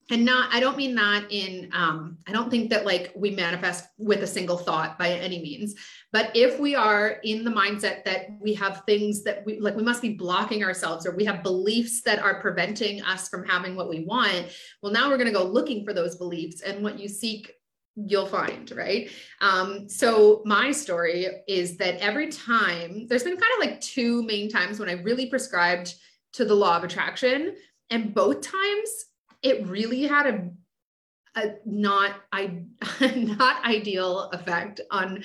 and 0.09 0.25
not, 0.25 0.53
I 0.53 0.59
don't 0.59 0.77
mean 0.77 0.95
that 0.95 1.25
in, 1.29 1.69
um, 1.73 2.17
I 2.27 2.33
don't 2.33 2.49
think 2.49 2.69
that 2.71 2.85
like 2.85 3.13
we 3.15 3.31
manifest 3.31 3.85
with 3.97 4.21
a 4.21 4.27
single 4.27 4.57
thought 4.57 4.99
by 4.99 5.09
any 5.09 5.41
means. 5.41 5.75
But 6.11 6.31
if 6.35 6.59
we 6.59 6.75
are 6.75 7.19
in 7.23 7.43
the 7.43 7.51
mindset 7.51 8.03
that 8.03 8.27
we 8.41 8.53
have 8.55 8.83
things 8.85 9.23
that 9.23 9.45
we 9.45 9.59
like, 9.59 9.75
we 9.75 9.83
must 9.83 10.01
be 10.01 10.13
blocking 10.13 10.63
ourselves 10.63 11.05
or 11.05 11.15
we 11.15 11.23
have 11.23 11.41
beliefs 11.41 12.01
that 12.01 12.19
are 12.19 12.41
preventing 12.41 13.01
us 13.01 13.29
from 13.29 13.45
having 13.45 13.75
what 13.75 13.89
we 13.89 14.03
want. 14.03 14.47
Well, 14.81 14.91
now 14.91 15.09
we're 15.09 15.17
going 15.17 15.27
to 15.27 15.33
go 15.33 15.45
looking 15.45 15.85
for 15.85 15.93
those 15.93 16.17
beliefs. 16.17 16.61
And 16.61 16.83
what 16.83 16.99
you 16.99 17.07
seek 17.07 17.53
you'll 17.95 18.25
find, 18.25 18.71
right? 18.71 19.09
Um, 19.39 19.87
so 19.87 20.41
my 20.45 20.71
story 20.71 21.27
is 21.47 21.77
that 21.77 21.97
every 21.97 22.29
time 22.29 23.07
there's 23.07 23.23
been 23.23 23.37
kind 23.37 23.53
of 23.53 23.69
like 23.69 23.81
two 23.81 24.23
main 24.23 24.49
times 24.49 24.79
when 24.79 24.89
I 24.89 24.93
really 24.93 25.27
prescribed 25.27 25.93
to 26.33 26.45
the 26.45 26.55
law 26.55 26.77
of 26.77 26.83
attraction. 26.83 27.55
And 27.89 28.13
both 28.13 28.41
times 28.41 29.05
it 29.41 29.67
really 29.67 30.03
had 30.03 30.25
a, 30.27 30.49
a 31.39 31.55
not 31.65 32.15
I 32.31 32.63
not 33.15 33.63
ideal 33.65 34.29
effect 34.31 34.81
on 34.91 35.23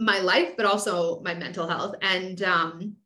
my 0.00 0.20
life, 0.20 0.54
but 0.56 0.66
also 0.66 1.20
my 1.22 1.34
mental 1.34 1.66
health. 1.66 1.94
And 2.02 2.42
um, 2.42 2.96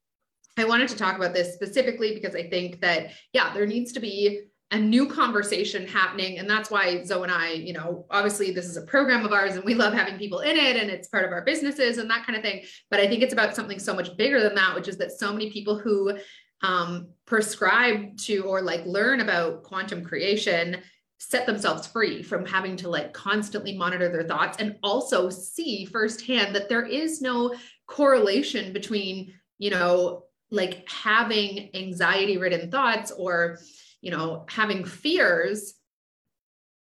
I 0.59 0.65
wanted 0.65 0.89
to 0.89 0.97
talk 0.97 1.17
about 1.17 1.33
this 1.33 1.55
specifically 1.55 2.15
because 2.15 2.35
I 2.35 2.49
think 2.49 2.81
that, 2.83 3.13
yeah, 3.33 3.53
there 3.55 3.67
needs 3.67 3.93
to 3.93 4.01
be 4.01 4.43
a 4.71 4.79
new 4.79 5.07
conversation 5.07 5.87
happening. 5.87 6.39
And 6.39 6.49
that's 6.49 6.71
why 6.71 7.05
Zoe 7.05 7.23
and 7.23 7.33
I, 7.33 7.51
you 7.51 7.75
know, 7.75 8.07
obviously 8.11 8.53
this 8.53 8.67
is 8.67 8.79
a 8.79 8.83
program 8.83 9.25
of 9.25 9.33
ours 9.33 9.55
and 9.55 9.65
we 9.65 9.75
love 9.75 9.93
having 9.93 10.19
people 10.19 10.41
in 10.41 10.57
it 10.57 10.77
and 10.77 10.91
it's 10.91 11.09
part 11.09 11.27
of 11.27 11.33
our 11.33 11.45
businesses 11.45 11.99
and 11.99 12.09
that 12.09 12.27
kind 12.27 12.37
of 12.37 12.43
thing. 12.43 12.65
But 12.91 12.99
I 12.99 13.07
think 13.07 13.23
it's 13.23 13.35
about 13.35 13.55
something 13.55 13.79
so 13.79 13.95
much 13.95 14.17
bigger 14.17 14.41
than 14.41 14.55
that, 14.55 14.75
which 14.75 14.89
is 14.89 14.97
that 14.97 15.13
so 15.13 15.31
many 15.31 15.51
people 15.51 15.79
who 15.79 16.17
um, 16.63 17.09
prescribe 17.27 18.17
to 18.19 18.45
or 18.45 18.63
like 18.63 18.85
learn 18.87 19.21
about 19.21 19.63
quantum 19.63 20.05
creation 20.05 20.79
set 21.19 21.47
themselves 21.47 21.87
free 21.87 22.21
from 22.21 22.45
having 22.45 22.77
to 22.77 22.89
like 22.89 23.13
constantly 23.13 23.77
monitor 23.77 24.09
their 24.09 24.25
thoughts 24.25 24.59
and 24.59 24.77
also 24.83 25.31
see 25.31 25.85
firsthand 25.85 26.55
that 26.55 26.69
there 26.69 26.85
is 26.85 27.23
no 27.23 27.55
correlation 27.87 28.73
between 28.73 29.33
you 29.59 29.71
know 29.71 30.25
like 30.51 30.89
having 30.89 31.71
anxiety 31.75 32.39
ridden 32.39 32.71
thoughts 32.71 33.13
or 33.13 33.59
you 34.01 34.11
know 34.11 34.45
having 34.49 34.85
fears 34.85 35.75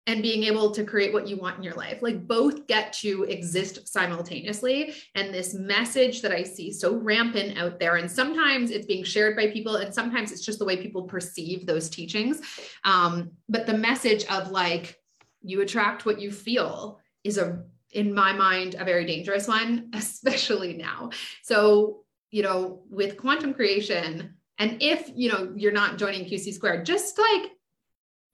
and 0.08 0.22
being 0.22 0.44
able 0.44 0.72
to 0.72 0.84
create 0.84 1.14
what 1.14 1.28
you 1.28 1.38
want 1.38 1.58
in 1.58 1.64
your 1.64 1.76
life. 1.76 2.00
Like 2.02 2.28
both 2.28 2.66
get 2.68 2.92
to 2.94 3.24
exist 3.24 3.88
simultaneously. 3.88 4.94
And 5.14 5.34
this 5.34 5.54
message 5.54 6.22
that 6.24 6.32
I 6.32 6.44
see 6.44 6.72
so 6.72 6.96
rampant 6.96 7.58
out 7.58 7.80
there, 7.80 7.98
and 7.98 8.10
sometimes 8.10 8.72
it's 8.72 8.88
being 8.88 9.04
shared 9.04 9.36
by 9.36 9.48
people, 9.48 9.76
and 9.76 9.94
sometimes 9.94 10.32
it's 10.32 10.44
just 10.44 10.60
the 10.60 10.66
way 10.66 10.78
people 10.78 11.04
perceive 11.04 11.66
those 11.66 11.90
teachings. 11.90 12.42
Um, 12.84 13.32
but 13.48 13.68
the 13.68 13.78
message 13.78 14.26
of 14.26 14.50
like, 14.50 14.98
you 15.44 15.62
attract 15.62 16.06
what 16.06 16.20
you 16.20 16.32
feel. 16.32 17.00
is 17.24 17.38
a 17.38 17.64
in 17.92 18.14
my 18.14 18.32
mind 18.32 18.76
a 18.80 18.86
very 18.86 19.06
dangerous 19.06 19.50
one 19.50 19.90
especially 19.94 20.78
now 20.78 21.10
so 21.44 22.04
you 22.30 22.42
know 22.42 22.84
with 22.90 23.18
quantum 23.18 23.54
creation 23.54 24.34
and 24.60 24.82
if 24.82 25.12
you 25.14 25.30
know 25.30 25.52
you're 25.58 25.74
not 25.74 25.98
joining 25.98 26.24
qc 26.24 26.54
squared 26.54 26.86
just 26.86 27.20
like 27.20 27.52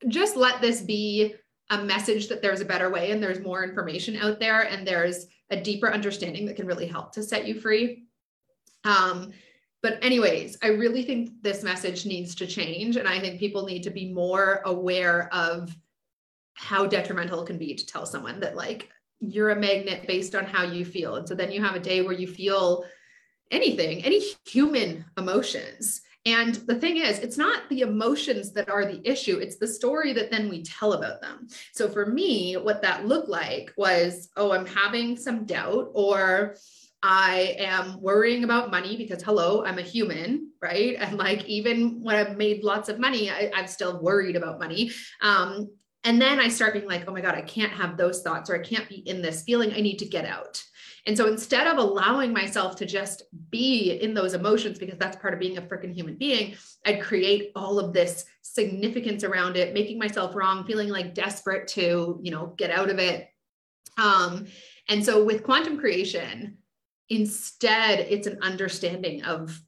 just 0.06 0.36
let 0.36 0.60
this 0.60 0.80
be 0.80 1.34
a 1.70 1.82
message 1.84 2.28
that 2.28 2.42
there's 2.42 2.60
a 2.60 2.64
better 2.64 2.90
way 2.90 3.10
and 3.10 3.22
there's 3.22 3.40
more 3.40 3.62
information 3.62 4.16
out 4.16 4.40
there 4.40 4.62
and 4.62 4.86
there's 4.86 5.26
a 5.50 5.60
deeper 5.60 5.92
understanding 5.92 6.46
that 6.46 6.56
can 6.56 6.66
really 6.66 6.86
help 6.86 7.12
to 7.12 7.22
set 7.22 7.46
you 7.46 7.60
free. 7.60 8.04
Um, 8.84 9.32
but 9.80 9.96
anyways 10.02 10.58
i 10.60 10.66
really 10.66 11.04
think 11.04 11.30
this 11.40 11.62
message 11.62 12.04
needs 12.04 12.34
to 12.34 12.48
change 12.48 12.96
and 12.96 13.06
i 13.06 13.20
think 13.20 13.38
people 13.38 13.64
need 13.64 13.84
to 13.84 13.90
be 13.90 14.12
more 14.12 14.60
aware 14.64 15.32
of 15.32 15.72
how 16.58 16.84
detrimental 16.84 17.42
it 17.42 17.46
can 17.46 17.56
be 17.56 17.72
to 17.72 17.86
tell 17.86 18.04
someone 18.04 18.40
that 18.40 18.56
like 18.56 18.88
you're 19.20 19.50
a 19.50 19.56
magnet 19.56 20.06
based 20.06 20.34
on 20.34 20.44
how 20.44 20.64
you 20.64 20.84
feel. 20.84 21.16
And 21.16 21.28
so 21.28 21.34
then 21.34 21.52
you 21.52 21.62
have 21.62 21.74
a 21.74 21.80
day 21.80 22.02
where 22.02 22.12
you 22.12 22.26
feel 22.26 22.84
anything 23.50 24.04
any 24.04 24.20
human 24.44 25.04
emotions 25.16 26.02
and 26.32 26.54
the 26.54 26.74
thing 26.74 26.98
is, 26.98 27.18
it's 27.20 27.38
not 27.38 27.68
the 27.70 27.80
emotions 27.80 28.52
that 28.52 28.68
are 28.68 28.84
the 28.84 29.00
issue, 29.08 29.38
it's 29.38 29.56
the 29.56 29.66
story 29.66 30.12
that 30.12 30.30
then 30.30 30.48
we 30.48 30.62
tell 30.62 30.92
about 30.92 31.22
them. 31.22 31.48
So 31.72 31.88
for 31.88 32.04
me, 32.06 32.54
what 32.54 32.82
that 32.82 33.06
looked 33.06 33.30
like 33.30 33.72
was, 33.76 34.28
oh, 34.36 34.52
I'm 34.52 34.66
having 34.66 35.16
some 35.16 35.46
doubt, 35.46 35.88
or 35.94 36.56
I 37.02 37.56
am 37.58 38.00
worrying 38.02 38.44
about 38.44 38.70
money 38.70 38.96
because, 38.96 39.22
hello, 39.22 39.64
I'm 39.64 39.78
a 39.78 39.82
human, 39.82 40.50
right? 40.60 40.96
And 40.98 41.16
like, 41.16 41.44
even 41.46 42.02
when 42.02 42.16
I've 42.16 42.36
made 42.36 42.62
lots 42.62 42.88
of 42.88 42.98
money, 42.98 43.30
I, 43.30 43.50
am 43.54 43.66
still 43.66 44.02
worried 44.02 44.36
about 44.36 44.58
money. 44.58 44.90
Um, 45.22 45.70
and 46.04 46.20
then 46.20 46.40
I 46.40 46.48
start 46.48 46.74
being 46.74 46.88
like, 46.88 47.04
oh 47.08 47.12
my 47.12 47.20
God, 47.20 47.36
I 47.36 47.42
can't 47.42 47.72
have 47.72 47.96
those 47.96 48.22
thoughts, 48.22 48.50
or 48.50 48.56
I 48.56 48.62
can't 48.62 48.88
be 48.88 48.96
in 48.96 49.22
this 49.22 49.42
feeling. 49.44 49.72
I 49.72 49.80
need 49.80 49.98
to 50.00 50.06
get 50.06 50.26
out. 50.26 50.62
And 51.08 51.16
so 51.16 51.26
instead 51.26 51.66
of 51.66 51.78
allowing 51.78 52.34
myself 52.34 52.76
to 52.76 52.84
just 52.84 53.22
be 53.48 53.92
in 53.92 54.12
those 54.12 54.34
emotions, 54.34 54.78
because 54.78 54.98
that's 54.98 55.16
part 55.16 55.32
of 55.32 55.40
being 55.40 55.56
a 55.56 55.62
freaking 55.62 55.94
human 55.94 56.16
being, 56.16 56.54
I'd 56.84 57.00
create 57.00 57.50
all 57.56 57.78
of 57.78 57.94
this 57.94 58.26
significance 58.42 59.24
around 59.24 59.56
it, 59.56 59.72
making 59.72 59.98
myself 59.98 60.34
wrong, 60.34 60.66
feeling 60.66 60.90
like 60.90 61.14
desperate 61.14 61.66
to, 61.68 62.20
you 62.22 62.30
know, 62.30 62.52
get 62.58 62.70
out 62.70 62.90
of 62.90 62.98
it. 62.98 63.26
Um, 63.96 64.48
and 64.90 65.02
so 65.02 65.24
with 65.24 65.44
quantum 65.44 65.78
creation, 65.78 66.58
instead, 67.08 68.00
it's 68.00 68.26
an 68.26 68.40
understanding 68.42 69.24
of 69.24 69.58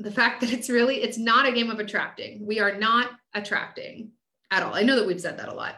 the 0.00 0.10
fact 0.10 0.40
that 0.40 0.52
it's 0.52 0.68
really, 0.68 1.02
it's 1.02 1.18
not 1.18 1.46
a 1.46 1.52
game 1.52 1.70
of 1.70 1.78
attracting. 1.78 2.44
We 2.44 2.58
are 2.58 2.76
not 2.76 3.12
attracting 3.32 4.10
at 4.50 4.64
all. 4.64 4.74
I 4.74 4.82
know 4.82 4.96
that 4.96 5.06
we've 5.06 5.20
said 5.20 5.38
that 5.38 5.50
a 5.50 5.54
lot. 5.54 5.76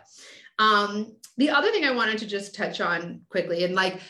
Um, 0.58 1.16
the 1.36 1.50
other 1.50 1.70
thing 1.70 1.84
I 1.84 1.90
wanted 1.90 2.16
to 2.20 2.26
just 2.26 2.54
touch 2.54 2.80
on 2.80 3.20
quickly, 3.28 3.64
and 3.64 3.74
like 3.74 4.00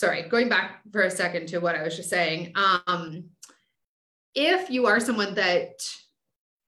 sorry, 0.00 0.22
going 0.22 0.48
back 0.48 0.80
for 0.90 1.02
a 1.02 1.10
second 1.10 1.46
to 1.46 1.58
what 1.58 1.76
I 1.76 1.82
was 1.82 1.94
just 1.94 2.08
saying. 2.08 2.54
Um, 2.54 3.24
if 4.34 4.70
you 4.70 4.86
are 4.86 4.98
someone 4.98 5.34
that 5.34 5.74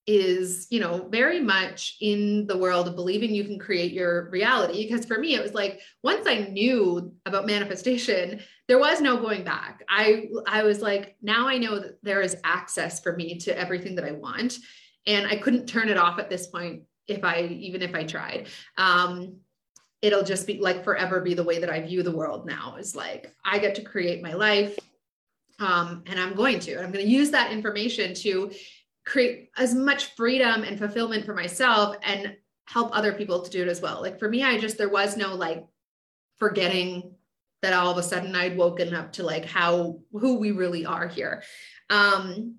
is, 0.07 0.67
you 0.69 0.81
know, 0.81 1.09
very 1.09 1.41
much 1.41 1.97
in 2.03 2.47
the 2.47 2.59
world 2.59 2.89
of 2.89 2.95
believing 2.95 3.35
you 3.35 3.45
can 3.45 3.59
create 3.59 3.93
your 3.93 4.29
reality, 4.29 4.87
because 4.87 5.07
for 5.07 5.17
me, 5.19 5.35
it 5.35 5.43
was 5.43 5.55
like 5.55 5.81
once 6.03 6.27
I 6.27 6.41
knew 6.41 7.15
about 7.25 7.47
manifestation, 7.47 8.41
there 8.69 8.79
was 8.79 9.01
no 9.01 9.17
going 9.17 9.45
back. 9.45 9.83
I 9.89 10.29
I 10.47 10.65
was 10.65 10.83
like, 10.83 11.17
now 11.23 11.49
I 11.49 11.57
know 11.57 11.79
that 11.79 12.03
there 12.03 12.21
is 12.21 12.37
access 12.45 13.01
for 13.01 13.17
me 13.17 13.39
to 13.39 13.59
everything 13.59 13.95
that 13.95 14.05
I 14.05 14.13
want. 14.13 14.59
And 15.07 15.27
I 15.27 15.37
couldn't 15.37 15.67
turn 15.67 15.89
it 15.89 15.97
off 15.97 16.19
at 16.19 16.29
this 16.29 16.49
point 16.49 16.83
if 17.09 17.25
I 17.25 17.45
even 17.45 17.81
if 17.81 17.95
I 17.95 18.05
tried. 18.05 18.49
Um, 18.77 19.39
it'll 20.03 20.25
just 20.25 20.47
be 20.47 20.59
like 20.59 20.85
forever 20.85 21.21
be 21.21 21.33
the 21.33 21.45
way 21.45 21.61
that 21.61 21.71
I 21.71 21.81
view 21.81 22.03
the 22.03 22.15
world 22.15 22.45
now 22.45 22.77
is 22.77 22.95
like 22.95 23.33
I 23.45 23.59
get 23.59 23.77
to 23.77 23.83
create 23.83 24.23
my 24.23 24.35
life 24.35 24.79
um, 25.63 26.03
and 26.07 26.19
I'm 26.19 26.35
going 26.35 26.59
to. 26.61 26.77
I'm 26.77 26.91
going 26.91 27.05
to 27.05 27.11
use 27.11 27.31
that 27.31 27.53
information 27.53 28.15
to 28.15 28.51
create 29.07 29.51
as 29.57 29.75
much 29.75 30.15
freedom 30.17 30.63
and 30.63 30.79
fulfillment 30.79 31.25
for 31.25 31.35
myself 31.35 31.97
and 32.03 32.37
help 32.67 32.97
other 32.97 33.13
people 33.13 33.43
to 33.43 33.51
do 33.51 33.63
it 33.63 33.69
as 33.69 33.81
well. 33.81 34.01
Like 34.01 34.19
for 34.19 34.29
me, 34.29 34.43
I 34.43 34.59
just, 34.59 34.79
there 34.79 34.89
was 34.89 35.17
no 35.17 35.35
like 35.35 35.65
forgetting 36.39 37.15
that 37.63 37.73
all 37.73 37.91
of 37.91 37.99
a 37.99 38.03
sudden 38.03 38.35
I'd 38.35 38.57
woken 38.57 38.95
up 38.95 39.13
to 39.15 39.23
like 39.23 39.45
how, 39.45 40.01
who 40.13 40.39
we 40.39 40.51
really 40.51 40.85
are 40.85 41.07
here. 41.07 41.43
Um, 41.91 42.57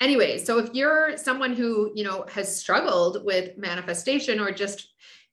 anyway, 0.00 0.38
so 0.38 0.58
if 0.58 0.74
you're 0.74 1.16
someone 1.16 1.54
who, 1.54 1.90
you 1.94 2.04
know, 2.04 2.26
has 2.30 2.60
struggled 2.60 3.24
with 3.24 3.56
manifestation 3.56 4.38
or 4.40 4.52
just 4.52 4.88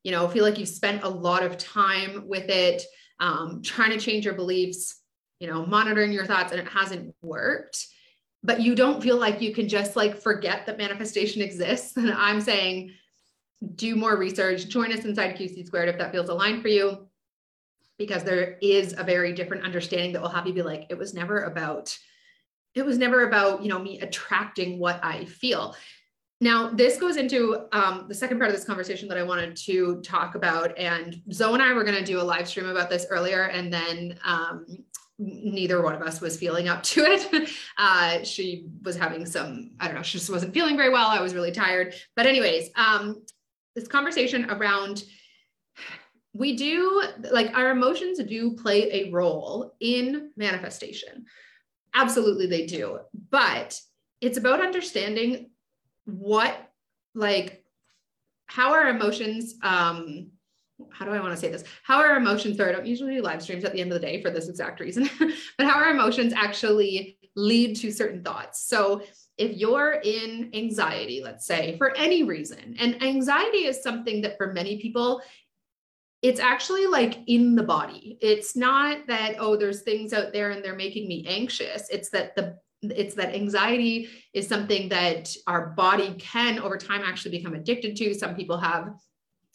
you 0.06 0.12
know 0.12 0.28
feel 0.30 0.46
like 0.46 0.60
you've 0.60 0.70
spent 0.70 1.04
a 1.04 1.10
lot 1.10 1.44
of 1.44 1.58
time 1.58 2.28
with 2.28 2.48
it 2.50 2.84
um, 3.20 3.62
trying 3.64 3.90
to 3.90 3.98
change 3.98 4.24
your 4.24 4.36
beliefs 4.36 5.02
you 5.40 5.48
know 5.48 5.66
monitoring 5.66 6.14
your 6.14 6.26
thoughts 6.26 6.52
and 6.52 6.62
it 6.62 6.68
hasn't 6.68 7.14
worked. 7.22 7.88
But 8.44 8.62
you 8.62 8.76
don't 8.76 9.02
feel 9.02 9.18
like 9.18 9.42
you 9.42 9.56
can 9.56 9.68
just 9.68 9.96
like 9.96 10.22
forget 10.22 10.68
that 10.68 10.78
manifestation 10.78 11.42
exists. 11.42 11.98
And 11.98 12.12
i'm 12.12 12.40
saying 12.40 12.92
do 13.74 13.96
more 13.96 14.16
research 14.16 14.68
join 14.68 14.92
us 14.92 15.06
inside 15.06 15.36
qc 15.38 15.66
squared 15.66 15.90
if 15.90 15.98
that 15.98 16.12
feels 16.12 16.30
aligned 16.30 16.62
for 16.62 16.68
you 16.68 17.08
because 17.98 18.24
there 18.24 18.58
is 18.62 18.94
a 18.98 19.04
very 19.04 19.34
different 19.34 19.64
understanding 19.64 20.12
that 20.14 20.22
will 20.22 20.30
have 20.30 20.46
you 20.46 20.54
be 20.54 20.62
like 20.62 20.86
it 20.90 20.98
was 20.98 21.14
never 21.14 21.46
about 21.46 21.98
it 22.76 22.86
was 22.86 22.98
never 22.98 23.28
about 23.28 23.64
you 23.64 23.70
know 23.70 23.80
me 23.80 24.02
attracting 24.02 24.78
what 24.78 25.00
i 25.04 25.26
feel 25.26 25.76
now, 26.42 26.70
this 26.70 27.00
goes 27.00 27.15
into 27.15 27.65
um, 27.72 28.06
the 28.10 28.13
second 28.13 28.39
part 28.39 28.50
of 28.50 28.56
this 28.56 28.65
conversation 28.65 29.08
that 29.08 29.18
I 29.18 29.24
wanted 29.24 29.56
to 29.58 30.01
talk 30.01 30.36
about. 30.36 30.77
And 30.77 31.22
Zoe 31.32 31.54
and 31.54 31.63
I 31.63 31.72
were 31.74 31.86
going 31.86 31.98
to 31.98 32.04
do 32.04 32.20
a 32.20 32.24
live 32.24 32.48
stream 32.48 32.68
about 32.68 32.89
this 32.89 33.06
earlier, 33.10 33.44
and 33.44 33.72
then 33.72 34.20
um, 34.25 34.65
neither 35.18 35.82
one 35.82 35.96
of 35.96 36.01
us 36.01 36.20
was 36.20 36.38
feeling 36.38 36.68
up 36.68 36.84
to 36.84 37.01
it. 37.06 37.50
Uh, 37.77 38.22
she 38.24 38.68
was 38.84 38.98
having 38.98 39.25
some, 39.25 39.72
I 39.80 39.88
don't 39.88 39.96
know, 39.96 40.04
she 40.04 40.18
just 40.18 40.30
wasn't 40.30 40.54
feeling 40.54 40.75
very 40.75 40.89
well. 40.89 41.08
I 41.08 41.22
was 41.22 41.34
really 41.34 41.54
tired. 41.54 41.96
But, 42.18 42.25
anyways, 42.25 42.70
um, 42.75 43.24
this 43.74 43.88
conversation 43.88 44.50
around 44.50 45.04
we 46.34 46.58
do 46.58 47.01
like 47.32 47.56
our 47.56 47.72
emotions 47.72 48.22
do 48.22 48.56
play 48.56 48.92
a 48.92 49.12
role 49.12 49.74
in 49.80 50.32
manifestation. 50.36 51.25
Absolutely, 51.94 52.48
they 52.48 52.65
do. 52.65 53.00
But 53.30 53.80
it's 54.20 54.38
about 54.38 54.60
understanding 54.60 55.51
what 56.06 56.72
like 57.14 57.64
how 58.48 58.74
our 58.74 58.90
emotions 58.90 59.56
um 59.62 60.32
how 60.92 61.06
do 61.06 61.12
I 61.12 61.20
want 61.20 61.34
to 61.34 61.40
say 61.40 61.50
this? 61.50 61.64
How 61.84 62.00
our 62.00 62.18
emotions, 62.18 62.58
sorry, 62.58 62.72
I 62.72 62.74
don't 62.74 62.86
usually 62.86 63.16
do 63.16 63.22
live 63.22 63.42
streams 63.42 63.64
at 63.64 63.72
the 63.72 63.80
end 63.80 63.94
of 63.94 64.02
the 64.02 64.06
day 64.06 64.22
for 64.22 64.30
this 64.30 64.50
exact 64.50 64.80
reason, 64.80 65.10
but 65.58 65.68
how 65.68 65.80
our 65.80 65.90
emotions 65.90 66.34
actually 66.34 67.18
lead 67.36 67.76
to 67.78 67.92
certain 67.92 68.24
thoughts. 68.24 68.68
So 68.68 69.02
if 69.38 69.58
you're 69.58 70.02
in 70.04 70.50
anxiety, 70.54 71.22
let's 71.24 71.46
say 71.46 71.78
for 71.78 71.96
any 71.96 72.24
reason, 72.24 72.76
and 72.80 73.02
anxiety 73.02 73.66
is 73.66 73.82
something 73.82 74.22
that 74.22 74.38
for 74.38 74.54
many 74.54 74.82
people, 74.82 75.22
it's 76.22 76.40
actually 76.40 76.88
like 76.88 77.20
in 77.28 77.56
the 77.56 77.64
body. 77.64 78.18
It's 78.22 78.56
not 78.56 79.06
that, 79.08 79.36
oh, 79.38 79.56
there's 79.56 79.82
things 79.82 80.14
out 80.14 80.34
there 80.34 80.52
and 80.52 80.64
they're 80.64 80.76
making 80.76 81.08
me 81.08 81.26
anxious. 81.28 81.90
It's 81.90 82.10
that 82.10 82.36
the 82.36 82.58
it's 82.82 83.15
that 83.15 83.34
anxiety 83.34 84.10
is 84.34 84.48
something 84.48 84.89
that 84.89 85.36
our 85.48 85.67
body 85.67 86.13
can 86.20 86.60
over 86.60 86.77
time 86.77 87.01
actually 87.03 87.38
become 87.38 87.53
addicted 87.53 87.96
to. 87.98 88.13
Some 88.13 88.36
people 88.36 88.58
have 88.58 88.94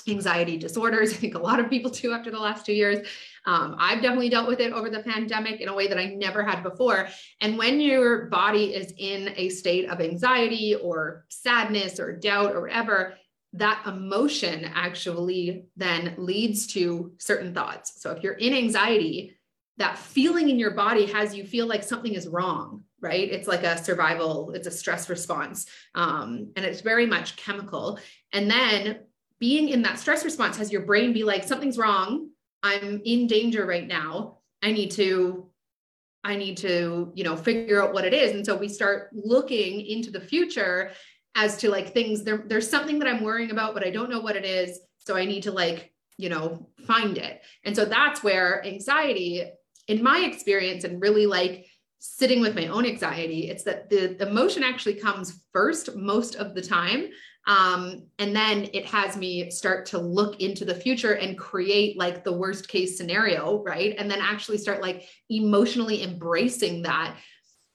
anxiety 0.09 0.57
disorders. 0.57 1.13
I 1.15 1.17
think 1.17 1.35
a 1.35 1.39
lot 1.39 1.61
of 1.61 1.71
people 1.71 1.91
do 1.91 2.13
after 2.13 2.31
the 2.31 2.39
last 2.39 2.67
two 2.67 2.73
years. 2.73 3.07
Um, 3.47 3.77
I've 3.79 4.03
definitely 4.03 4.31
dealt 4.31 4.49
with 4.49 4.61
it 4.61 4.73
over 4.73 4.91
the 4.91 5.03
pandemic 5.03 5.61
in 5.61 5.69
a 5.69 5.75
way 5.75 5.89
that 5.89 5.99
I 5.99 6.07
never 6.07 6.43
had 6.43 6.63
before. 6.63 7.09
And 7.41 7.57
when 7.57 7.81
your 7.81 8.27
body 8.27 8.75
is 8.75 8.93
in 8.97 9.33
a 9.37 9.49
state 9.49 9.89
of 9.89 10.01
anxiety 10.01 10.75
or 10.75 11.25
sadness 11.29 11.99
or 11.99 12.17
doubt 12.17 12.53
or 12.55 12.63
whatever, 12.63 13.15
that 13.55 13.83
emotion 13.87 14.65
actually 14.75 15.65
then 15.77 16.15
leads 16.19 16.69
to 16.69 17.13
certain 17.19 17.53
thoughts. 17.53 18.01
So 18.01 18.13
if 18.13 18.23
you're 18.23 18.35
in 18.35 18.55
anxiety, 18.55 19.37
that 19.79 19.99
feeling 19.99 20.51
in 20.51 20.59
your 20.59 20.73
body 20.73 21.07
has 21.07 21.35
you 21.35 21.45
feel 21.45 21.67
like 21.67 21.83
something 21.83 22.13
is 22.13 22.29
wrong 22.29 22.85
right? 23.01 23.31
It's 23.31 23.49
like 23.49 23.65
a 23.65 23.83
survival, 23.83 24.53
it's 24.53 24.67
a 24.67 24.71
stress 24.71 25.09
response. 25.09 25.67
Um, 25.95 26.53
and 26.57 26.65
it's 26.65 26.81
very 26.81 27.07
much 27.07 27.37
chemical. 27.37 27.99
And 28.33 28.51
then 28.51 29.01
being 29.39 29.71
in 29.71 29.83
that 29.83 29.99
stress 29.99 30.25
response 30.25 30.57
has 30.59 30.71
your 30.71 30.83
brain 30.83 31.13
be 31.13 31.25
like, 31.25 31.45
something's 31.45 31.79
wrong. 31.79 32.31
I'm 32.63 33.01
in 33.05 33.27
danger 33.27 33.65
right 33.65 33.87
now. 33.87 34.39
I 34.63 34.73
need 34.73 34.91
to, 34.93 35.49
I 36.23 36.37
need 36.37 36.59
to, 36.59 37.11
you 37.15 37.25
know, 37.25 37.37
figure 37.37 37.83
out 37.83 37.95
what 37.95 38.05
it 38.05 38.13
is. 38.13 38.33
And 38.33 38.45
so 38.45 38.55
we 38.57 38.69
start 38.69 39.09
looking 39.13 39.81
into 39.81 40.11
the 40.11 40.21
future 40.21 40.91
as 41.35 41.57
to 41.59 41.71
like 41.71 41.95
things 41.95 42.23
there, 42.23 42.45
there's 42.47 42.69
something 42.69 42.99
that 42.99 43.09
I'm 43.09 43.23
worrying 43.23 43.51
about, 43.51 43.73
but 43.73 43.87
I 43.87 43.91
don't 43.91 44.11
know 44.11 44.21
what 44.21 44.37
it 44.37 44.45
is. 44.45 44.81
So 44.99 45.17
I 45.17 45.25
need 45.25 45.45
to 45.45 45.53
like, 45.53 45.95
you 46.19 46.29
know, 46.29 46.69
find 46.87 47.17
it. 47.17 47.41
And 47.65 47.75
so 47.75 47.87
that's 47.87 48.23
where 48.23 48.65
anxiety, 48.67 49.51
in 49.89 50.03
my 50.03 50.19
experience, 50.19 50.85
and 50.85 51.01
really 51.01 51.25
like 51.25 51.67
sitting 52.01 52.41
with 52.41 52.57
my 52.57 52.67
own 52.67 52.85
anxiety 52.85 53.49
it's 53.49 53.63
that 53.63 53.89
the 53.89 54.21
emotion 54.27 54.65
actually 54.65 54.95
comes 54.95 55.45
first 55.53 55.95
most 55.95 56.35
of 56.35 56.55
the 56.55 56.63
time 56.63 57.11
Um, 57.47 58.07
and 58.19 58.37
then 58.37 58.69
it 58.75 58.85
has 58.85 59.17
me 59.17 59.51
start 59.51 59.87
to 59.87 59.99
look 59.99 60.41
into 60.41 60.65
the 60.65 60.75
future 60.75 61.15
and 61.15 61.39
create 61.39 61.97
like 61.97 62.23
the 62.23 62.33
worst 62.33 62.69
case 62.69 62.99
scenario, 62.99 63.63
right? 63.65 63.95
And 63.99 64.11
then 64.11 64.21
actually 64.21 64.59
start 64.59 64.83
like 64.83 65.09
emotionally 65.31 66.03
embracing 66.03 66.83
that. 66.83 67.17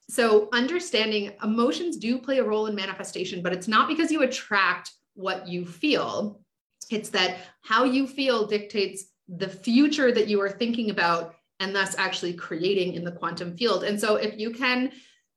So, 0.08 0.50
understanding 0.53 1.32
emotions 1.44 1.98
do 1.98 2.20
play 2.20 2.38
a 2.38 2.44
role 2.44 2.67
in 2.67 2.75
manifestation, 2.75 3.41
but 3.41 3.53
it's 3.53 3.67
not 3.67 3.88
because 3.88 4.12
you 4.12 4.22
attract 4.22 4.91
what 5.15 5.48
you 5.48 5.65
feel. 5.65 6.41
It's 6.91 7.10
that 7.10 7.38
how 7.62 7.86
you 7.86 8.05
feel 8.05 8.46
dictates 8.46 9.05
the 9.27 9.50
future 9.50 10.12
that 10.12 10.27
you 10.27 10.39
are 10.41 10.51
thinking 10.51 10.91
about 10.91 11.34
and 11.59 11.75
thus 11.75 11.95
actually 11.97 12.33
creating 12.33 12.93
in 12.93 13.03
the 13.03 13.12
quantum 13.12 13.55
field. 13.57 13.83
And 13.83 14.00
so, 14.00 14.15
if 14.15 14.38
you 14.38 14.51
can 14.51 14.91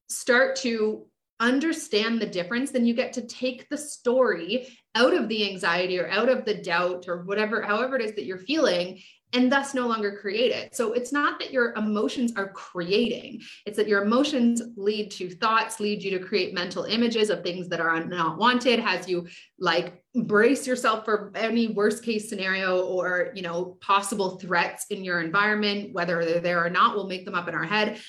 start 0.08 0.56
to 0.56 1.06
understand 1.40 2.20
the 2.20 2.26
difference, 2.26 2.70
then 2.70 2.84
you 2.84 2.94
get 2.94 3.12
to 3.12 3.26
take 3.26 3.68
the 3.68 3.78
story 3.78 4.68
out 4.94 5.14
of 5.14 5.28
the 5.28 5.48
anxiety 5.48 5.98
or 5.98 6.08
out 6.08 6.28
of 6.28 6.44
the 6.44 6.54
doubt 6.54 7.04
or 7.06 7.22
whatever, 7.22 7.62
however 7.62 7.96
it 7.96 8.02
is 8.02 8.14
that 8.14 8.24
you're 8.24 8.38
feeling, 8.38 9.00
and 9.32 9.52
thus 9.52 9.74
no 9.74 9.86
longer 9.86 10.16
create 10.16 10.52
it. 10.52 10.74
So 10.74 10.92
it's 10.92 11.12
not 11.12 11.38
that 11.38 11.52
your 11.52 11.74
emotions 11.74 12.32
are 12.36 12.48
creating, 12.48 13.42
it's 13.66 13.76
that 13.76 13.88
your 13.88 14.02
emotions 14.02 14.62
lead 14.76 15.10
to 15.12 15.30
thoughts, 15.30 15.80
lead 15.80 16.02
you 16.02 16.18
to 16.18 16.24
create 16.24 16.54
mental 16.54 16.84
images 16.84 17.28
of 17.28 17.42
things 17.42 17.68
that 17.68 17.80
are 17.80 18.04
not 18.04 18.38
wanted, 18.38 18.78
has 18.78 19.08
you 19.08 19.26
like 19.58 20.02
brace 20.14 20.66
yourself 20.66 21.04
for 21.04 21.30
any 21.34 21.68
worst 21.68 22.02
case 22.02 22.28
scenario 22.28 22.80
or, 22.86 23.30
you 23.34 23.42
know, 23.42 23.76
possible 23.80 24.38
threats 24.38 24.86
in 24.90 25.04
your 25.04 25.20
environment, 25.20 25.92
whether 25.92 26.24
they're 26.24 26.40
there 26.40 26.64
or 26.64 26.70
not, 26.70 26.94
we'll 26.94 27.06
make 27.06 27.24
them 27.24 27.34
up 27.34 27.48
in 27.48 27.54
our 27.54 27.64
head. 27.64 28.00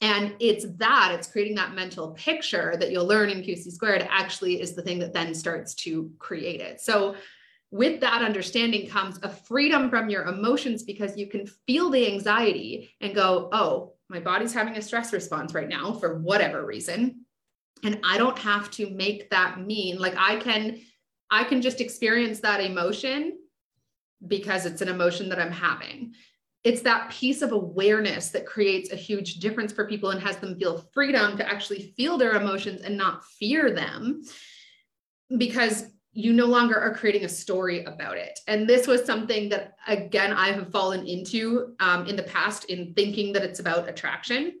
And 0.00 0.34
it's 0.40 0.66
that, 0.78 1.12
it's 1.14 1.28
creating 1.28 1.54
that 1.56 1.74
mental 1.74 2.10
picture 2.12 2.74
that 2.80 2.90
you'll 2.90 3.06
learn 3.06 3.30
in 3.30 3.42
QC 3.42 3.70
squared 3.70 4.06
actually 4.10 4.60
is 4.60 4.74
the 4.74 4.82
thing 4.82 4.98
that 4.98 5.12
then 5.12 5.32
starts 5.32 5.74
to 5.76 6.10
create 6.18 6.60
it. 6.60 6.80
So, 6.80 7.14
with 7.72 8.00
that 8.00 8.22
understanding 8.22 8.86
comes 8.86 9.18
a 9.22 9.28
freedom 9.28 9.90
from 9.90 10.08
your 10.08 10.24
emotions 10.24 10.84
because 10.84 11.16
you 11.16 11.26
can 11.26 11.46
feel 11.66 11.90
the 11.90 12.06
anxiety 12.12 12.94
and 13.00 13.14
go, 13.14 13.48
oh, 13.50 13.94
my 14.08 14.20
body's 14.20 14.52
having 14.52 14.76
a 14.76 14.82
stress 14.82 15.12
response 15.12 15.54
right 15.54 15.68
now 15.68 15.92
for 15.94 16.18
whatever 16.20 16.64
reason. 16.64 17.24
And 17.82 17.98
I 18.04 18.18
don't 18.18 18.38
have 18.38 18.70
to 18.72 18.90
make 18.90 19.30
that 19.30 19.58
mean 19.58 19.98
like 19.98 20.14
I 20.16 20.36
can, 20.36 20.80
I 21.30 21.44
can 21.44 21.62
just 21.62 21.80
experience 21.80 22.40
that 22.40 22.60
emotion 22.60 23.38
because 24.24 24.66
it's 24.66 24.82
an 24.82 24.88
emotion 24.88 25.30
that 25.30 25.40
I'm 25.40 25.50
having 25.50 26.14
it's 26.64 26.82
that 26.82 27.10
piece 27.10 27.42
of 27.42 27.52
awareness 27.52 28.30
that 28.30 28.46
creates 28.46 28.92
a 28.92 28.96
huge 28.96 29.40
difference 29.40 29.72
for 29.72 29.86
people 29.86 30.10
and 30.10 30.22
has 30.22 30.36
them 30.36 30.56
feel 30.56 30.78
freedom 30.92 31.36
to 31.36 31.48
actually 31.48 31.92
feel 31.96 32.16
their 32.16 32.34
emotions 32.34 32.82
and 32.82 32.96
not 32.96 33.24
fear 33.24 33.72
them 33.72 34.22
because 35.36 35.86
you 36.12 36.32
no 36.32 36.46
longer 36.46 36.78
are 36.78 36.94
creating 36.94 37.24
a 37.24 37.28
story 37.28 37.84
about 37.84 38.18
it. 38.18 38.38
And 38.46 38.68
this 38.68 38.86
was 38.86 39.04
something 39.04 39.48
that, 39.48 39.74
again, 39.86 40.32
I 40.32 40.52
have 40.52 40.70
fallen 40.70 41.06
into 41.06 41.74
um, 41.80 42.06
in 42.06 42.16
the 42.16 42.22
past 42.22 42.66
in 42.66 42.92
thinking 42.94 43.32
that 43.32 43.42
it's 43.42 43.60
about 43.60 43.88
attraction. 43.88 44.60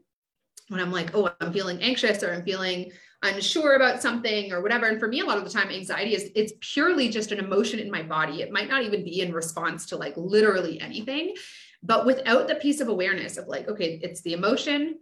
When 0.68 0.80
I'm 0.80 0.92
like, 0.92 1.14
oh, 1.14 1.30
I'm 1.40 1.52
feeling 1.52 1.82
anxious 1.82 2.22
or 2.22 2.32
I'm 2.32 2.44
feeling 2.44 2.90
unsure 3.22 3.74
about 3.74 4.00
something 4.00 4.50
or 4.50 4.62
whatever. 4.62 4.86
And 4.86 4.98
for 4.98 5.08
me, 5.08 5.20
a 5.20 5.24
lot 5.24 5.36
of 5.36 5.44
the 5.44 5.50
time, 5.50 5.68
anxiety 5.68 6.14
is 6.14 6.30
it's 6.34 6.54
purely 6.60 7.10
just 7.10 7.32
an 7.32 7.38
emotion 7.38 7.78
in 7.78 7.90
my 7.90 8.02
body. 8.02 8.40
It 8.40 8.50
might 8.50 8.68
not 8.68 8.82
even 8.82 9.04
be 9.04 9.20
in 9.20 9.32
response 9.32 9.86
to 9.86 9.96
like 9.96 10.14
literally 10.16 10.80
anything. 10.80 11.34
But 11.82 12.06
without 12.06 12.48
the 12.48 12.54
piece 12.54 12.80
of 12.80 12.88
awareness 12.88 13.36
of 13.36 13.48
like, 13.48 13.68
okay, 13.68 14.00
it's 14.02 14.22
the 14.22 14.32
emotion. 14.32 14.98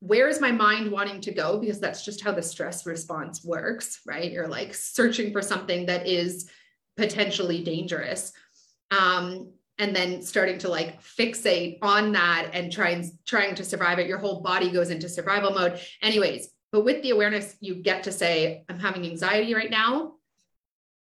Where 0.00 0.28
is 0.28 0.40
my 0.40 0.52
mind 0.52 0.90
wanting 0.90 1.20
to 1.22 1.32
go? 1.32 1.58
Because 1.58 1.80
that's 1.80 2.04
just 2.04 2.22
how 2.22 2.32
the 2.32 2.42
stress 2.42 2.86
response 2.86 3.44
works, 3.44 4.00
right? 4.06 4.30
You're 4.30 4.48
like 4.48 4.74
searching 4.74 5.32
for 5.32 5.42
something 5.42 5.86
that 5.86 6.06
is 6.06 6.48
potentially 6.96 7.64
dangerous. 7.64 8.32
Um, 8.90 9.52
and 9.78 9.94
then 9.94 10.22
starting 10.22 10.58
to 10.58 10.68
like 10.68 11.00
fixate 11.02 11.78
on 11.82 12.12
that 12.12 12.50
and 12.52 12.72
trying 12.72 13.10
trying 13.26 13.54
to 13.54 13.64
survive 13.64 13.98
it 13.98 14.06
your 14.06 14.18
whole 14.18 14.40
body 14.40 14.70
goes 14.70 14.90
into 14.90 15.08
survival 15.08 15.52
mode 15.52 15.80
anyways 16.02 16.48
but 16.72 16.84
with 16.84 17.00
the 17.02 17.10
awareness 17.10 17.56
you 17.60 17.76
get 17.76 18.02
to 18.02 18.12
say 18.12 18.64
i'm 18.68 18.78
having 18.78 19.06
anxiety 19.06 19.54
right 19.54 19.70
now 19.70 20.14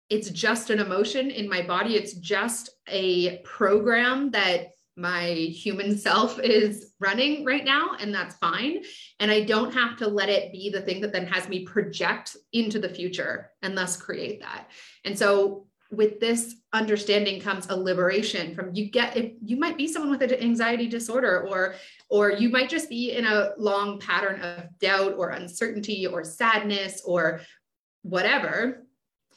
it's 0.08 0.30
just 0.30 0.70
an 0.70 0.80
emotion 0.80 1.30
in 1.30 1.48
my 1.48 1.62
body 1.62 1.96
it's 1.96 2.14
just 2.14 2.70
a 2.88 3.38
program 3.38 4.30
that 4.30 4.68
my 4.96 5.28
human 5.28 5.96
self 5.96 6.38
is 6.40 6.92
running 7.00 7.44
right 7.44 7.64
now, 7.64 7.96
and 7.98 8.12
that's 8.12 8.36
fine. 8.36 8.82
And 9.18 9.30
I 9.30 9.44
don't 9.44 9.72
have 9.72 9.96
to 9.98 10.08
let 10.08 10.28
it 10.28 10.52
be 10.52 10.70
the 10.70 10.82
thing 10.82 11.00
that 11.00 11.12
then 11.12 11.26
has 11.26 11.48
me 11.48 11.64
project 11.64 12.36
into 12.52 12.78
the 12.78 12.88
future 12.88 13.50
and 13.62 13.76
thus 13.76 13.96
create 13.96 14.40
that. 14.40 14.68
And 15.04 15.18
so 15.18 15.66
with 15.90 16.20
this 16.20 16.54
understanding 16.72 17.40
comes 17.40 17.66
a 17.68 17.76
liberation 17.76 18.54
from 18.54 18.72
you 18.74 18.88
get 18.88 19.16
if 19.16 19.32
you 19.42 19.56
might 19.56 19.76
be 19.76 19.88
someone 19.88 20.10
with 20.10 20.22
an 20.22 20.40
anxiety 20.40 20.86
disorder 20.86 21.48
or 21.48 21.74
or 22.08 22.30
you 22.30 22.48
might 22.48 22.68
just 22.68 22.88
be 22.88 23.10
in 23.12 23.24
a 23.24 23.50
long 23.58 23.98
pattern 23.98 24.40
of 24.40 24.78
doubt 24.78 25.14
or 25.18 25.30
uncertainty 25.30 26.06
or 26.06 26.22
sadness 26.22 27.02
or 27.04 27.40
whatever 28.02 28.86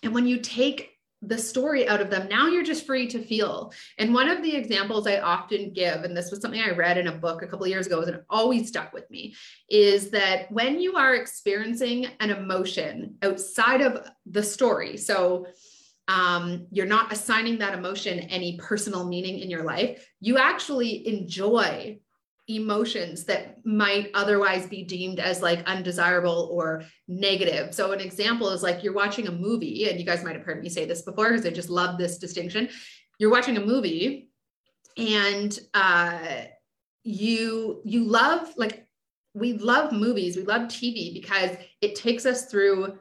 and 0.04 0.13
when 0.13 0.28
you 0.28 0.39
take 0.39 0.92
the 1.26 1.38
story 1.38 1.88
out 1.88 2.02
of 2.02 2.10
them. 2.10 2.28
Now 2.28 2.48
you're 2.48 2.64
just 2.64 2.86
free 2.86 3.08
to 3.08 3.24
feel. 3.24 3.74
And 3.98 4.14
one 4.14 4.30
of 4.30 4.42
the 4.42 4.56
examples 4.56 5.08
I 5.08 5.20
often 5.20 5.74
give, 5.74 6.04
and 6.04 6.16
this 6.16 6.32
was 6.32 6.42
something 6.42 6.62
I 6.62 6.72
read 6.72 6.98
in 6.98 7.08
a 7.08 7.18
book 7.18 7.42
a 7.42 7.48
couple 7.48 7.66
of 7.66 7.70
years 7.70 7.88
ago, 7.88 8.02
and 8.02 8.16
it 8.16 8.26
always 8.30 8.68
stuck 8.68 8.94
with 8.94 9.10
me, 9.10 9.36
is 9.70 10.12
that 10.12 10.52
when 10.52 10.80
you 10.80 10.96
are 10.96 11.16
experiencing 11.16 12.08
an 12.20 12.30
emotion 12.30 13.16
outside 13.22 13.82
of 13.82 14.06
the 14.26 14.44
story, 14.44 14.98
so 14.98 15.48
um, 16.08 16.68
you're 16.70 16.86
not 16.86 17.14
assigning 17.14 17.60
that 17.60 17.74
emotion 17.74 18.20
any 18.20 18.58
personal 18.58 19.08
meaning 19.08 19.40
in 19.40 19.50
your 19.50 19.64
life, 19.64 20.10
you 20.20 20.38
actually 20.38 21.08
enjoy 21.08 22.00
emotions 22.47 23.23
that 23.23 23.65
might 23.65 24.12
otherwise 24.13 24.67
be 24.67 24.84
deemed 24.84 25.19
as 25.19 25.41
like 25.41 25.63
undesirable 25.65 26.49
or 26.51 26.84
negative. 27.08 27.73
So 27.73 27.91
an 27.93 28.01
example 28.01 28.49
is 28.49 28.62
like 28.62 28.84
you're 28.84 28.93
watching 28.93 29.27
a 29.27 29.32
movie 29.32 29.89
and 29.89 29.99
you 29.99 30.06
guys 30.06 30.23
might 30.23 30.36
have 30.36 30.43
heard 30.43 30.62
me 30.62 30.69
say 30.69 30.86
this 30.86 31.03
before 31.03 31.29
because 31.29 31.45
I 31.45 31.51
just 31.51 31.69
love 31.69 31.97
this 31.97 32.17
distinction. 32.17 32.69
You're 33.17 33.32
watching 33.32 33.58
a 33.58 33.65
movie 33.65 34.29
and 34.97 35.58
uh 35.73 36.43
you 37.03 37.82
you 37.84 38.03
love 38.06 38.53
like 38.58 38.86
we 39.34 39.53
love 39.53 39.91
movies, 39.91 40.36
we 40.36 40.43
love 40.43 40.63
TV 40.63 41.13
because 41.13 41.58
it 41.82 41.95
takes 41.95 42.25
us 42.25 42.45
through 42.45 42.99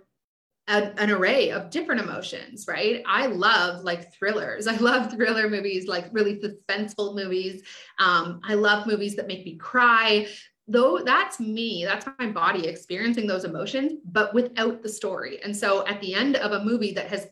a, 0.68 1.00
an 1.00 1.10
array 1.10 1.50
of 1.50 1.70
different 1.70 2.00
emotions, 2.00 2.66
right? 2.68 3.02
I 3.06 3.26
love 3.26 3.82
like 3.84 4.12
thrillers. 4.14 4.66
I 4.68 4.76
love 4.76 5.12
thriller 5.12 5.48
movies, 5.48 5.86
like 5.86 6.06
really 6.12 6.40
suspenseful 6.40 7.14
movies. 7.14 7.62
Um, 7.98 8.40
I 8.44 8.54
love 8.54 8.86
movies 8.86 9.16
that 9.16 9.26
make 9.26 9.44
me 9.44 9.56
cry. 9.56 10.28
Though 10.68 11.00
that's 11.04 11.40
me, 11.40 11.84
that's 11.84 12.06
my 12.20 12.28
body 12.28 12.68
experiencing 12.68 13.26
those 13.26 13.44
emotions, 13.44 13.94
but 14.04 14.32
without 14.32 14.80
the 14.80 14.88
story. 14.88 15.42
And 15.42 15.54
so 15.54 15.84
at 15.88 16.00
the 16.00 16.14
end 16.14 16.36
of 16.36 16.52
a 16.52 16.64
movie 16.64 16.92
that 16.92 17.08
has 17.08 17.26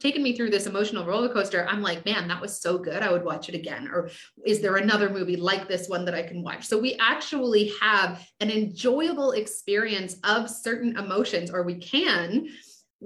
taken 0.00 0.22
me 0.22 0.36
through 0.36 0.50
this 0.50 0.66
emotional 0.66 1.04
roller 1.04 1.28
coaster, 1.28 1.66
I'm 1.68 1.82
like, 1.82 2.06
man, 2.06 2.28
that 2.28 2.40
was 2.40 2.60
so 2.60 2.78
good. 2.78 3.02
I 3.02 3.10
would 3.10 3.24
watch 3.24 3.48
it 3.48 3.56
again. 3.56 3.90
Or 3.92 4.08
is 4.46 4.60
there 4.60 4.76
another 4.76 5.10
movie 5.10 5.36
like 5.36 5.66
this 5.66 5.88
one 5.88 6.04
that 6.04 6.14
I 6.14 6.22
can 6.22 6.44
watch? 6.44 6.64
So 6.64 6.78
we 6.78 6.96
actually 7.00 7.72
have 7.80 8.24
an 8.38 8.52
enjoyable 8.52 9.32
experience 9.32 10.16
of 10.22 10.48
certain 10.48 10.96
emotions, 10.96 11.50
or 11.50 11.64
we 11.64 11.74
can 11.74 12.46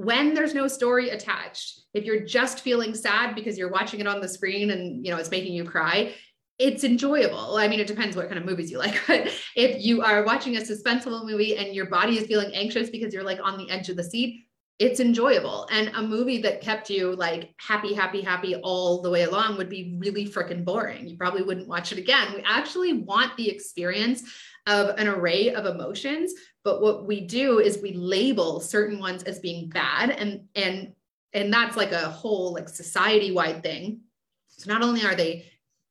when 0.04 0.34
there's 0.34 0.54
no 0.54 0.66
story 0.66 1.10
attached 1.10 1.80
if 1.92 2.04
you're 2.04 2.24
just 2.24 2.60
feeling 2.60 2.94
sad 2.94 3.34
because 3.34 3.58
you're 3.58 3.70
watching 3.70 4.00
it 4.00 4.06
on 4.06 4.20
the 4.20 4.28
screen 4.28 4.70
and 4.70 5.04
you 5.04 5.12
know 5.12 5.18
it's 5.18 5.30
making 5.30 5.52
you 5.52 5.64
cry 5.64 6.14
it's 6.62 6.84
enjoyable. 6.84 7.56
I 7.56 7.68
mean 7.68 7.80
it 7.80 7.86
depends 7.86 8.16
what 8.16 8.28
kind 8.28 8.38
of 8.38 8.44
movies 8.44 8.70
you 8.70 8.78
like 8.78 9.00
but 9.06 9.28
if 9.56 9.82
you 9.82 10.02
are 10.02 10.24
watching 10.24 10.56
a 10.56 10.60
suspenseful 10.60 11.24
movie 11.24 11.56
and 11.56 11.74
your 11.74 11.86
body 11.86 12.18
is 12.18 12.26
feeling 12.26 12.54
anxious 12.54 12.90
because 12.90 13.14
you're 13.14 13.24
like 13.24 13.40
on 13.42 13.58
the 13.58 13.70
edge 13.70 13.88
of 13.88 13.96
the 13.96 14.04
seat 14.04 14.44
it's 14.80 14.98
enjoyable. 14.98 15.68
And 15.70 15.88
a 15.94 16.02
movie 16.02 16.40
that 16.40 16.62
kept 16.62 16.88
you 16.88 17.14
like 17.14 17.54
happy 17.58 17.92
happy 17.92 18.22
happy 18.22 18.56
all 18.56 19.02
the 19.02 19.10
way 19.10 19.24
along 19.24 19.58
would 19.58 19.68
be 19.68 19.94
really 19.98 20.26
freaking 20.26 20.64
boring. 20.64 21.06
You 21.06 21.18
probably 21.18 21.42
wouldn't 21.42 21.68
watch 21.68 21.92
it 21.92 21.98
again. 21.98 22.32
We 22.34 22.42
actually 22.46 22.94
want 22.94 23.36
the 23.36 23.50
experience 23.50 24.22
of 24.66 24.98
an 24.98 25.06
array 25.06 25.52
of 25.52 25.66
emotions 25.66 26.32
but 26.64 26.80
what 26.80 27.06
we 27.06 27.20
do 27.20 27.58
is 27.58 27.78
we 27.82 27.92
label 27.92 28.60
certain 28.60 28.98
ones 28.98 29.22
as 29.22 29.38
being 29.38 29.68
bad 29.68 30.10
and 30.10 30.42
and 30.54 30.92
and 31.32 31.52
that's 31.52 31.76
like 31.76 31.92
a 31.92 32.08
whole 32.08 32.52
like 32.52 32.68
society 32.68 33.30
wide 33.30 33.62
thing. 33.62 34.00
So 34.48 34.70
not 34.72 34.82
only 34.82 35.04
are 35.04 35.14
they 35.14 35.46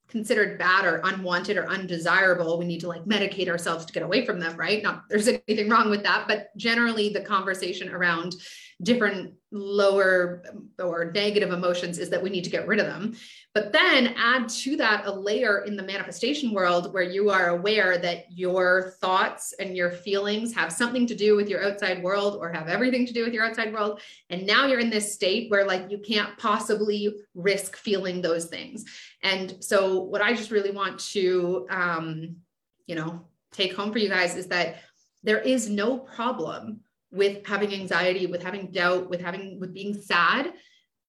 considered 0.10 0.60
bad 0.60 0.86
or 0.86 1.01
unwanted 1.03 1.55
or 1.55 1.69
undesirable 1.69 2.58
we 2.58 2.65
need 2.65 2.82
to 2.82 2.88
like 2.88 3.05
medicate 3.05 3.47
ourselves 3.47 3.86
to 3.86 3.93
get 3.93 4.03
away 4.03 4.25
from 4.25 4.39
them 4.39 4.55
right? 4.58 4.84
Not 4.84 5.03
there's 5.10 5.27
anything 5.47 5.69
wrong 5.69 5.89
with 5.89 6.03
that 6.03 6.27
but 6.27 6.55
generally 6.58 7.10
the 7.10 7.21
conversation 7.21 7.89
around 7.89 8.36
different 8.82 9.34
lower 9.52 10.44
or 10.78 11.12
negative 11.12 11.52
emotions 11.52 11.98
is 11.98 12.10
that 12.10 12.22
we 12.22 12.30
need 12.30 12.44
to 12.44 12.50
get 12.50 12.68
rid 12.68 12.80
of 12.80 12.86
them. 12.86 13.16
But 13.54 13.74
then 13.74 14.14
add 14.16 14.48
to 14.50 14.76
that 14.78 15.06
a 15.06 15.12
layer 15.12 15.64
in 15.66 15.76
the 15.76 15.84
manifestation 15.84 16.54
world 16.54 16.94
where 16.94 17.04
you 17.04 17.32
are 17.32 17.50
aware 17.50 17.98
that 17.98 18.26
your 18.30 18.94
thoughts 19.02 19.54
and 19.60 19.76
your 19.76 19.92
feelings 19.92 20.54
have 20.54 20.72
something 20.72 21.08
to 21.08 21.16
do 21.16 21.36
with 21.36 21.50
your 21.50 21.64
outside 21.64 22.04
world 22.04 22.38
or 22.40 22.52
have 22.52 22.68
everything 22.68 23.08
to 23.08 23.14
do 23.14 23.24
with 23.24 23.34
your 23.34 23.46
outside 23.46 23.74
world. 23.74 24.02
And 24.30 24.46
now 24.46 24.68
you're 24.68 24.80
in 24.80 24.92
this 24.92 25.14
state 25.14 25.50
where 25.50 25.66
like 25.66 25.90
you 25.90 25.98
can't 25.98 26.38
possibly 26.38 27.16
risk 27.34 27.76
feeling 27.76 28.22
those 28.22 28.46
things. 28.46 28.86
And 29.24 29.64
so 29.64 30.02
what 30.02 30.22
I 30.22 30.34
just 30.34 30.52
really 30.52 30.72
want 30.72 31.00
to 31.12 31.66
um, 31.72 32.36
you 32.90 32.96
know, 32.96 33.22
take 33.52 33.76
home 33.76 33.92
for 33.92 34.00
you 34.00 34.10
guys 34.10 34.36
is 34.36 34.48
that 34.48 34.78
there 35.22 35.40
is 35.40 35.70
no 35.70 35.98
problem 35.98 36.82
with 37.12 37.45
having 37.45 37.74
anxiety, 37.74 38.26
with 38.28 38.43
having 38.43 38.72
doubt, 38.72 39.10
with 39.10 39.22
having 39.22 39.60
with 39.60 39.74
being 39.74 39.93
sad. 39.93 40.54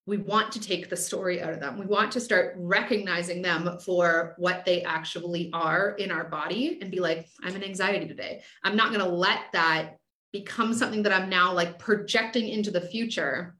We 0.06 0.16
want 0.16 0.50
to 0.52 0.60
take 0.60 0.88
the 0.88 0.96
story 0.96 1.40
out 1.40 1.52
of 1.52 1.60
them. 1.60 1.78
We 1.78 1.86
want 1.86 2.10
to 2.12 2.20
start 2.20 2.54
recognizing 2.58 3.42
them 3.42 3.78
for 3.84 4.34
what 4.38 4.64
they 4.64 4.82
actually 4.82 5.50
are 5.52 5.90
in 5.90 6.10
our 6.10 6.24
body 6.24 6.78
and 6.80 6.90
be 6.90 7.00
like, 7.00 7.28
I'm 7.42 7.54
an 7.54 7.62
anxiety 7.62 8.08
today. 8.08 8.42
I'm 8.64 8.76
not 8.76 8.92
going 8.92 9.04
to 9.04 9.14
let 9.14 9.40
that 9.52 9.98
become 10.32 10.74
something 10.74 11.02
that 11.02 11.12
I'm 11.12 11.28
now 11.28 11.52
like 11.52 11.78
projecting 11.78 12.48
into 12.48 12.70
the 12.70 12.80
future. 12.80 13.56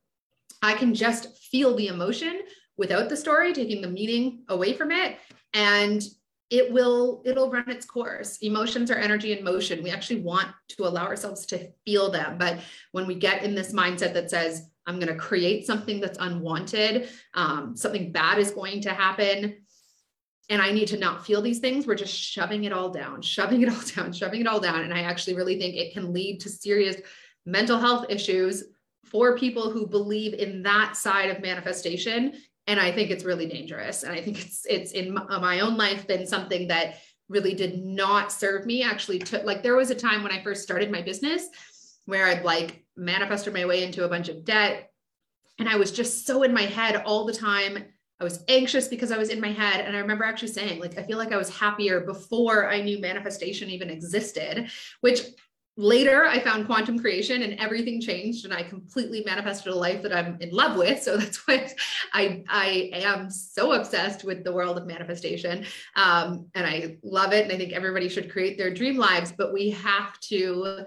I 0.62 0.74
can 0.74 0.94
just 0.94 1.38
feel 1.50 1.76
the 1.76 1.88
emotion 1.88 2.40
without 2.76 3.08
the 3.08 3.16
story, 3.16 3.52
taking 3.52 3.82
the 3.82 3.88
meaning 3.88 4.44
away 4.48 4.72
from 4.72 4.90
it 4.90 5.18
and 5.52 6.02
it 6.50 6.70
will 6.72 7.22
it'll 7.24 7.50
run 7.50 7.70
its 7.70 7.86
course. 7.86 8.38
Emotions 8.42 8.90
are 8.90 8.96
energy 8.96 9.36
in 9.36 9.44
motion. 9.44 9.82
We 9.82 9.90
actually 9.90 10.20
want 10.20 10.48
to 10.68 10.84
allow 10.84 11.06
ourselves 11.06 11.46
to 11.46 11.70
feel 11.84 12.10
them. 12.10 12.38
But 12.38 12.58
when 12.92 13.06
we 13.06 13.14
get 13.14 13.44
in 13.44 13.54
this 13.54 13.72
mindset 13.72 14.12
that 14.14 14.30
says 14.30 14.70
i'm 14.86 14.98
going 14.98 15.12
to 15.12 15.14
create 15.14 15.66
something 15.66 16.00
that's 16.00 16.18
unwanted 16.20 17.08
um, 17.34 17.76
something 17.76 18.12
bad 18.12 18.38
is 18.38 18.50
going 18.50 18.80
to 18.80 18.90
happen 18.90 19.56
and 20.48 20.60
i 20.60 20.70
need 20.72 20.88
to 20.88 20.98
not 20.98 21.24
feel 21.24 21.42
these 21.42 21.58
things 21.60 21.86
we're 21.86 21.94
just 21.94 22.14
shoving 22.14 22.64
it 22.64 22.72
all 22.72 22.90
down 22.90 23.22
shoving 23.36 23.62
it 23.62 23.68
all 23.68 23.82
down 23.94 24.12
shoving 24.12 24.40
it 24.40 24.46
all 24.46 24.60
down. 24.60 24.80
And 24.80 24.92
i 24.92 25.02
actually 25.02 25.36
really 25.36 25.58
think 25.58 25.74
it 25.74 25.92
can 25.92 26.12
lead 26.12 26.40
to 26.40 26.48
serious 26.48 26.96
mental 27.46 27.78
health 27.78 28.06
issues 28.08 28.64
for 29.04 29.36
people 29.36 29.70
who 29.70 29.86
believe 29.86 30.34
in 30.34 30.62
that 30.62 30.96
side 30.96 31.30
of 31.30 31.42
manifestation 31.42 32.34
and 32.66 32.78
i 32.80 32.92
think 32.92 33.10
it's 33.10 33.24
really 33.24 33.46
dangerous. 33.46 34.02
And 34.02 34.12
i 34.12 34.20
think 34.20 34.40
it's 34.40 34.66
it's 34.68 34.92
in 34.92 35.14
my 35.14 35.60
own 35.60 35.76
life 35.76 36.06
been 36.06 36.26
something 36.26 36.68
that 36.68 36.96
really 37.28 37.54
did 37.54 37.84
not 37.84 38.32
serve 38.32 38.66
me. 38.66 38.82
Actually 38.82 39.20
took 39.20 39.44
like 39.44 39.62
there 39.62 39.76
was 39.76 39.90
a 39.90 39.94
time 39.94 40.22
when 40.22 40.32
i 40.32 40.42
first 40.42 40.62
started 40.62 40.90
my 40.90 41.02
business 41.02 41.48
where 42.06 42.26
i'd 42.26 42.44
like 42.44 42.84
manifested 42.96 43.54
my 43.54 43.64
way 43.64 43.84
into 43.84 44.04
a 44.04 44.08
bunch 44.08 44.28
of 44.28 44.44
debt. 44.44 44.90
And 45.58 45.68
i 45.68 45.76
was 45.76 45.92
just 45.92 46.26
so 46.26 46.42
in 46.42 46.52
my 46.52 46.62
head 46.62 47.02
all 47.06 47.24
the 47.24 47.32
time. 47.32 47.84
I 48.20 48.24
was 48.24 48.44
anxious 48.48 48.88
because 48.88 49.12
i 49.12 49.18
was 49.18 49.30
in 49.30 49.40
my 49.40 49.52
head. 49.52 49.84
And 49.84 49.96
i 49.96 50.00
remember 50.00 50.24
actually 50.24 50.48
saying 50.48 50.80
like 50.80 50.98
i 50.98 51.02
feel 51.02 51.18
like 51.18 51.32
i 51.32 51.38
was 51.38 51.56
happier 51.56 52.00
before 52.00 52.68
i 52.68 52.82
knew 52.82 53.00
manifestation 53.00 53.70
even 53.70 53.90
existed 53.90 54.70
which 55.00 55.22
later 55.80 56.26
i 56.26 56.38
found 56.38 56.66
quantum 56.66 56.98
creation 56.98 57.42
and 57.42 57.58
everything 57.58 58.00
changed 58.00 58.44
and 58.44 58.52
i 58.52 58.62
completely 58.62 59.22
manifested 59.24 59.72
a 59.72 59.74
life 59.74 60.02
that 60.02 60.12
i'm 60.12 60.36
in 60.40 60.50
love 60.50 60.76
with. 60.76 61.02
So 61.02 61.16
that's 61.20 61.38
why 61.46 61.72
i 62.12 62.42
i 62.48 62.90
am 62.92 63.30
so 63.30 63.72
obsessed 63.72 64.24
with 64.24 64.44
the 64.44 64.52
world 64.52 64.76
of 64.76 64.86
manifestation 64.86 65.64
um, 65.96 66.46
and 66.54 66.66
i 66.66 66.96
love 67.02 67.32
it 67.32 67.44
and 67.44 67.52
i 67.52 67.56
think 67.56 67.72
everybody 67.72 68.08
should 68.08 68.30
create 68.30 68.58
their 68.58 68.72
dream 68.72 68.96
lives 68.96 69.32
but 69.36 69.52
we 69.52 69.70
have 69.70 70.18
to 70.20 70.84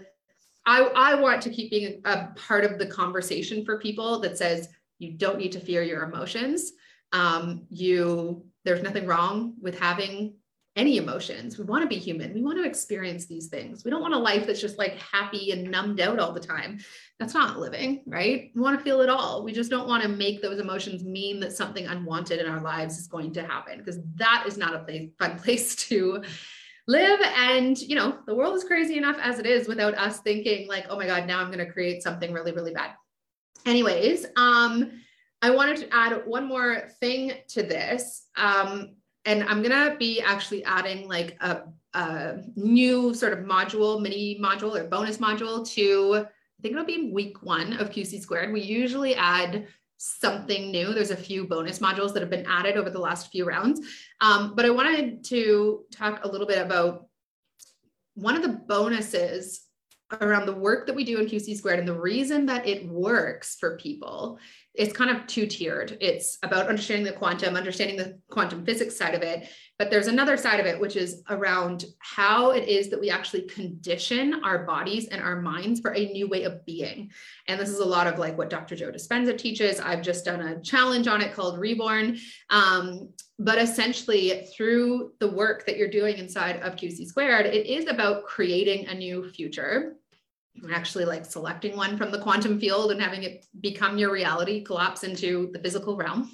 i 0.66 0.82
i 0.96 1.16
want 1.16 1.42
to 1.42 1.50
keep 1.50 1.72
being 1.72 2.02
a, 2.06 2.28
part 2.36 2.64
of 2.64 2.78
the 2.78 2.86
conversation 2.86 3.66
for 3.66 3.80
people 3.80 4.20
that 4.20 4.38
says 4.38 4.70
you 5.04 5.12
don't 5.12 5.38
need 5.38 5.52
to 5.52 5.60
fear 5.60 5.84
your 5.84 6.04
emotions. 6.04 6.72
Um, 7.12 7.68
you 7.70 8.46
there's 8.66 8.82
nothing 8.82 9.06
wrong 9.06 9.56
with 9.62 9.78
having 9.78 10.36
any 10.76 10.98
emotions. 10.98 11.58
We 11.58 11.66
want 11.66 11.84
to 11.84 11.88
be 11.88 12.02
human. 12.02 12.34
We 12.34 12.42
want 12.42 12.58
to 12.58 12.68
experience 12.68 13.28
these 13.28 13.48
things. 13.48 13.84
We 13.84 13.92
don't 13.92 14.02
want 14.02 14.16
a 14.16 14.20
life 14.20 14.48
that's 14.48 14.62
just 14.62 14.80
like 14.80 14.98
happy 14.98 15.52
and 15.52 15.70
numbed 15.70 16.00
out 16.00 16.18
all 16.18 16.32
the 16.32 16.40
time. 16.40 16.80
That's 17.20 17.36
not 17.36 17.60
living, 17.60 18.02
right? 18.08 18.52
We 18.56 18.62
want 18.62 18.80
to 18.80 18.84
feel 18.84 19.02
it 19.02 19.10
all. 19.10 19.44
We 19.44 19.54
just 19.54 19.70
don't 19.70 19.88
want 19.88 20.02
to 20.02 20.10
make 20.10 20.42
those 20.42 20.60
emotions 20.60 21.04
mean 21.04 21.40
that 21.42 21.54
something 21.54 21.86
unwanted 21.86 22.40
in 22.40 22.48
our 22.48 22.62
lives 22.62 22.98
is 22.98 23.08
going 23.08 23.34
to 23.34 23.44
happen 23.44 23.78
because 23.78 24.00
that 24.16 24.46
is 24.48 24.58
not 24.58 24.74
a 24.74 24.80
place, 24.80 25.12
fun 25.20 25.38
place 25.44 25.76
to 25.76 26.24
live. 26.88 27.20
And, 27.22 27.78
you 27.80 27.96
know, 27.96 28.18
the 28.26 28.36
world 28.36 28.56
is 28.56 28.64
crazy 28.64 28.98
enough 28.98 29.18
as 29.22 29.38
it 29.38 29.46
is 29.46 29.68
without 29.68 29.96
us 29.96 30.22
thinking 30.22 30.68
like, 30.68 30.88
oh 30.90 30.98
my 30.98 31.06
God, 31.06 31.28
now 31.28 31.40
I'm 31.40 31.52
going 31.52 31.66
to 31.66 31.72
create 31.72 32.02
something 32.02 32.34
really, 32.34 32.52
really 32.52 32.74
bad. 32.74 32.92
Anyways, 33.66 34.26
um, 34.36 34.92
I 35.44 35.52
wanted 35.52 35.78
to 35.78 35.94
add 35.94 36.24
one 36.26 36.48
more 36.48 36.90
thing 37.00 37.34
to 37.50 37.62
this. 37.62 38.28
Um, 38.36 38.96
and 39.26 39.44
I'm 39.44 39.62
gonna 39.62 39.96
be 39.98 40.22
actually 40.22 40.64
adding 40.64 41.08
like 41.08 41.38
a, 41.42 41.64
a 41.94 42.42
new 42.56 43.14
sort 43.14 43.34
of 43.34 43.40
module, 43.40 44.02
mini 44.02 44.40
module 44.42 44.78
or 44.78 44.86
bonus 44.86 45.18
module 45.18 45.68
to, 45.72 46.16
I 46.16 46.62
think 46.62 46.74
it'll 46.74 46.86
be 46.86 47.12
week 47.12 47.42
one 47.42 47.74
of 47.74 47.90
QC 47.90 48.22
squared. 48.22 48.54
We 48.54 48.62
usually 48.62 49.16
add 49.16 49.68
something 49.98 50.70
new. 50.72 50.94
There's 50.94 51.12
a 51.12 51.16
few 51.16 51.48
bonus 51.48 51.80
modules 51.80 52.14
that 52.14 52.22
have 52.22 52.30
been 52.30 52.46
added 52.46 52.76
over 52.76 52.90
the 52.90 53.00
last 53.00 53.32
few 53.32 53.46
rounds. 53.46 53.80
Um, 54.20 54.54
but 54.56 54.66
I 54.66 54.70
wanted 54.70 55.24
to 55.26 55.86
talk 55.92 56.26
a 56.26 56.28
little 56.28 56.48
bit 56.48 56.60
about 56.60 57.08
one 58.16 58.36
of 58.36 58.42
the 58.42 58.50
bonuses 58.50 59.62
around 60.22 60.46
the 60.46 60.56
work 60.56 60.88
that 60.88 60.96
we 60.96 61.04
do 61.04 61.20
in 61.20 61.26
QC 61.26 61.56
squared 61.56 61.80
and 61.80 61.88
the 61.88 62.00
reason 62.00 62.46
that 62.48 62.68
it 62.68 62.88
works 62.88 63.58
for 63.60 63.78
people 63.78 64.40
it's 64.76 64.94
kind 64.94 65.12
of 65.12 65.28
two 65.28 65.46
tiered. 65.46 65.98
It's 66.02 66.40
about 66.42 66.68
understanding 66.68 67.06
the 67.06 67.12
quantum, 67.12 67.56
understanding 67.56 67.96
the 67.96 68.20
quantum 68.30 68.66
physics 68.66 68.98
side 68.98 69.14
of 69.14 69.22
it. 69.22 69.48
But 69.78 69.92
there's 69.92 70.08
another 70.08 70.36
side 70.36 70.60
of 70.60 70.66
it, 70.66 70.80
which 70.80 70.96
is 70.96 71.22
around 71.30 71.86
how 72.00 72.52
it 72.52 72.68
is 72.68 72.90
that 72.90 73.00
we 73.00 73.12
actually 73.12 73.44
condition 73.44 74.42
our 74.44 74.66
bodies 74.66 75.08
and 75.08 75.22
our 75.22 75.42
minds 75.42 75.80
for 75.80 75.94
a 75.94 76.12
new 76.12 76.28
way 76.28 76.44
of 76.44 76.66
being. 76.66 77.12
And 77.48 77.60
this 77.60 77.70
is 77.70 77.80
a 77.80 77.86
lot 77.86 78.08
of 78.08 78.18
like 78.18 78.38
what 78.38 78.50
Dr. 78.50 78.76
Joe 78.76 78.92
Dispenza 78.92 79.38
teaches. 79.38 79.80
I've 79.80 80.02
just 80.02 80.26
done 80.26 80.42
a 80.42 80.62
challenge 80.62 81.08
on 81.08 81.22
it 81.22 81.34
called 81.34 81.60
Reborn. 81.60 82.18
Um, 82.50 83.10
but 83.38 83.60
essentially, 83.60 84.48
through 84.56 85.12
the 85.20 85.30
work 85.30 85.66
that 85.66 85.78
you're 85.78 85.90
doing 85.90 86.18
inside 86.18 86.62
of 86.62 86.76
QC 86.76 87.06
squared, 87.06 87.46
it 87.46 87.68
is 87.68 87.88
about 87.88 88.26
creating 88.26 88.88
a 88.88 88.96
new 88.96 89.30
future 89.32 89.98
actually 90.72 91.06
like 91.06 91.26
selecting 91.26 91.76
one 91.76 91.98
from 91.98 92.12
the 92.12 92.20
quantum 92.20 92.60
field 92.60 92.92
and 92.92 93.02
having 93.02 93.24
it 93.24 93.46
become 93.60 93.98
your 93.98 94.12
reality 94.12 94.64
collapse 94.64 95.04
into 95.04 95.50
the 95.54 95.60
physical 95.60 95.96
realm. 95.96 96.32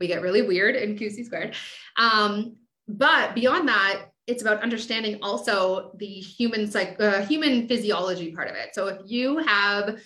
We 0.00 0.06
get 0.06 0.22
really 0.22 0.42
weird 0.42 0.76
in 0.76 0.96
qc 0.96 1.24
squared. 1.24 1.54
Um, 1.96 2.56
but 2.88 3.34
beyond 3.34 3.68
that 3.68 4.08
it's 4.26 4.42
about 4.42 4.62
understanding 4.62 5.18
also 5.22 5.92
the 5.96 6.06
human 6.06 6.70
psych 6.70 6.96
uh, 7.00 7.22
human 7.22 7.66
physiology 7.66 8.32
part 8.32 8.48
of 8.48 8.56
it. 8.56 8.74
So 8.74 8.88
if 8.88 8.98
you 9.04 9.38
have 9.38 9.98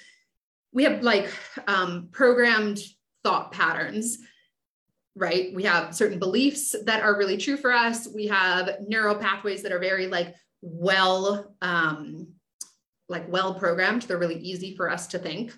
we 0.72 0.84
have 0.84 1.02
like 1.02 1.30
um, 1.66 2.08
programmed 2.12 2.80
thought 3.24 3.52
patterns 3.52 4.18
right? 5.16 5.54
We 5.54 5.62
have 5.62 5.94
certain 5.94 6.18
beliefs 6.18 6.76
that 6.84 7.02
are 7.02 7.16
really 7.16 7.38
true 7.38 7.56
for 7.56 7.72
us. 7.72 8.06
We 8.06 8.26
have 8.26 8.80
neural 8.86 9.16
pathways 9.16 9.62
that 9.62 9.72
are 9.72 9.78
very 9.78 10.08
like 10.08 10.34
well 10.60 11.54
um, 11.62 12.28
like 13.08 13.30
well 13.30 13.54
programmed. 13.54 14.02
They're 14.02 14.18
really 14.18 14.38
easy 14.38 14.74
for 14.74 14.90
us 14.90 15.06
to 15.08 15.18
think, 15.18 15.52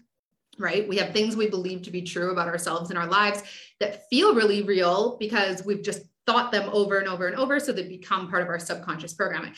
right? 0.58 0.88
We 0.88 0.96
have 0.96 1.12
things 1.12 1.36
we 1.36 1.48
believe 1.48 1.82
to 1.82 1.90
be 1.90 2.02
true 2.02 2.30
about 2.30 2.48
ourselves 2.48 2.90
and 2.90 2.98
our 2.98 3.06
lives 3.06 3.42
that 3.80 4.08
feel 4.10 4.34
really 4.34 4.62
real 4.62 5.16
because 5.18 5.64
we've 5.64 5.82
just 5.82 6.02
thought 6.26 6.52
them 6.52 6.68
over 6.72 6.98
and 6.98 7.08
over 7.08 7.26
and 7.26 7.36
over. 7.36 7.58
So 7.58 7.72
they 7.72 7.88
become 7.88 8.28
part 8.28 8.42
of 8.42 8.48
our 8.48 8.58
subconscious 8.58 9.14
programming. 9.14 9.54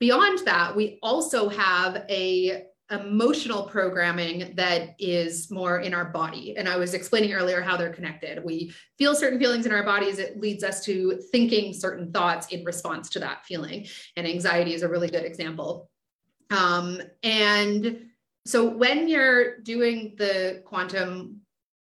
Beyond 0.00 0.40
that, 0.46 0.74
we 0.74 0.98
also 1.02 1.48
have 1.48 2.04
a 2.08 2.64
emotional 2.90 3.64
programming 3.64 4.52
that 4.56 4.94
is 4.98 5.50
more 5.50 5.80
in 5.80 5.94
our 5.94 6.04
body. 6.04 6.54
And 6.56 6.68
I 6.68 6.76
was 6.76 6.92
explaining 6.92 7.32
earlier 7.32 7.62
how 7.62 7.76
they're 7.76 7.92
connected. 7.92 8.44
We 8.44 8.74
feel 8.98 9.14
certain 9.14 9.38
feelings 9.38 9.64
in 9.64 9.72
our 9.72 9.82
bodies. 9.82 10.18
It 10.18 10.38
leads 10.38 10.62
us 10.62 10.84
to 10.84 11.20
thinking 11.32 11.72
certain 11.72 12.12
thoughts 12.12 12.48
in 12.48 12.64
response 12.64 13.08
to 13.10 13.20
that 13.20 13.46
feeling. 13.46 13.86
And 14.16 14.26
anxiety 14.26 14.74
is 14.74 14.82
a 14.82 14.88
really 14.88 15.08
good 15.08 15.24
example 15.24 15.90
um, 16.50 17.00
and 17.22 18.06
so 18.46 18.68
when 18.68 19.08
you're 19.08 19.58
doing 19.60 20.14
the 20.18 20.62
quantum 20.64 21.40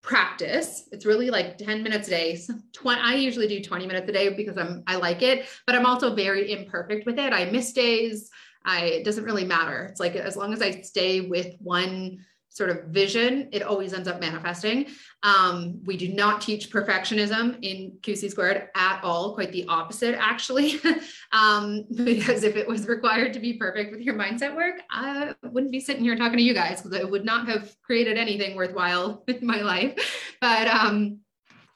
practice, 0.01 0.87
it's 0.91 1.05
really 1.05 1.29
like 1.29 1.57
10 1.57 1.83
minutes 1.83 2.07
a 2.07 2.11
day. 2.11 2.39
20, 2.73 3.01
I 3.01 3.15
usually 3.15 3.47
do 3.47 3.61
20 3.61 3.87
minutes 3.87 4.07
a 4.07 4.13
day 4.13 4.29
because 4.29 4.57
I'm 4.57 4.83
I 4.87 4.95
like 4.95 5.21
it, 5.21 5.47
but 5.65 5.75
I'm 5.75 5.85
also 5.85 6.15
very 6.15 6.51
imperfect 6.51 7.05
with 7.05 7.19
it. 7.19 7.33
I 7.33 7.45
miss 7.45 7.73
days. 7.73 8.29
I 8.63 8.85
it 8.85 9.05
doesn't 9.05 9.23
really 9.23 9.45
matter. 9.45 9.85
It's 9.85 9.99
like 9.99 10.15
as 10.15 10.37
long 10.37 10.53
as 10.53 10.61
I 10.61 10.81
stay 10.81 11.21
with 11.21 11.55
one 11.59 12.23
sort 12.55 12.69
of 12.69 12.85
vision, 12.85 13.49
it 13.51 13.61
always 13.61 13.91
ends 13.91 14.07
up 14.07 14.21
manifesting. 14.21 14.87
Um, 15.23 15.83
we 15.83 15.97
do 15.97 16.13
not 16.13 16.39
teach 16.39 16.71
perfectionism 16.71 17.57
in 17.61 17.97
QC 17.99 18.31
squared 18.31 18.69
at 18.73 19.01
all, 19.03 19.33
quite 19.33 19.51
the 19.51 19.65
opposite, 19.67 20.15
actually. 20.17 20.79
um, 21.33 21.83
because 22.05 22.45
if 22.45 22.55
it 22.55 22.65
was 22.65 22.87
required 22.87 23.33
to 23.33 23.41
be 23.41 23.53
perfect 23.53 23.91
with 23.91 23.99
your 23.99 24.15
mindset 24.15 24.55
work, 24.55 24.75
I 24.89 25.35
wouldn't 25.43 25.73
be 25.73 25.81
sitting 25.81 26.01
here 26.01 26.15
talking 26.15 26.37
to 26.37 26.43
you 26.43 26.53
guys 26.53 26.81
because 26.81 26.97
I 26.97 27.03
would 27.03 27.25
not 27.25 27.49
have 27.49 27.75
created 27.81 28.17
anything 28.17 28.55
worthwhile 28.55 29.25
in 29.27 29.45
my 29.45 29.59
life. 29.59 30.37
But, 30.39 30.69
um, 30.69 31.19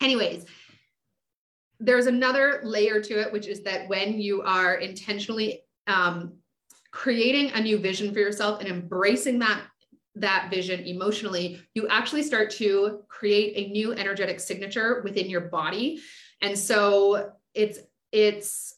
anyways, 0.01 0.45
there's 1.81 2.05
another 2.05 2.61
layer 2.63 3.01
to 3.01 3.19
it, 3.19 3.33
which 3.33 3.47
is 3.47 3.63
that 3.63 3.89
when 3.89 4.17
you 4.17 4.43
are 4.43 4.75
intentionally 4.75 5.61
um, 5.87 6.37
creating 6.91 7.51
a 7.51 7.59
new 7.59 7.79
vision 7.79 8.13
for 8.13 8.19
yourself 8.19 8.61
and 8.61 8.69
embracing 8.69 9.39
that 9.39 9.61
that 10.15 10.49
vision 10.49 10.81
emotionally, 10.81 11.61
you 11.73 11.87
actually 11.87 12.23
start 12.23 12.49
to 12.51 13.01
create 13.07 13.53
a 13.55 13.71
new 13.71 13.93
energetic 13.93 14.39
signature 14.39 15.01
within 15.03 15.29
your 15.29 15.41
body. 15.41 16.01
And 16.41 16.57
so 16.57 17.31
it's, 17.53 17.79
it's, 18.11 18.75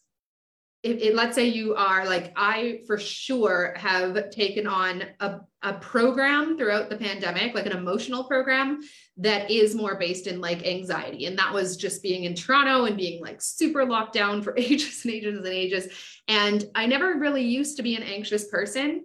it, 0.83 1.01
it, 1.01 1.15
let's 1.15 1.35
say 1.35 1.45
you 1.45 1.75
are 1.75 2.05
like 2.05 2.33
i 2.35 2.79
for 2.87 2.97
sure 2.97 3.75
have 3.77 4.31
taken 4.31 4.65
on 4.65 5.03
a, 5.19 5.39
a 5.61 5.73
program 5.73 6.57
throughout 6.57 6.89
the 6.89 6.95
pandemic 6.95 7.53
like 7.53 7.67
an 7.67 7.77
emotional 7.77 8.23
program 8.23 8.79
that 9.17 9.51
is 9.51 9.75
more 9.75 9.95
based 9.95 10.25
in 10.25 10.41
like 10.41 10.65
anxiety. 10.65 11.27
And 11.27 11.37
that 11.37 11.53
was 11.53 11.77
just 11.77 12.01
being 12.01 12.23
in 12.23 12.33
toronto 12.33 12.85
and 12.85 12.97
being 12.97 13.21
like 13.21 13.41
super 13.41 13.85
locked 13.85 14.13
down 14.13 14.41
for 14.41 14.55
ages 14.57 15.01
and 15.05 15.13
ages 15.13 15.37
and 15.37 15.47
ages. 15.47 15.87
And 16.27 16.65
i 16.73 16.87
never 16.87 17.19
really 17.19 17.43
used 17.43 17.77
to 17.77 17.83
be 17.83 17.95
an 17.95 18.03
anxious 18.03 18.47
person 18.47 19.03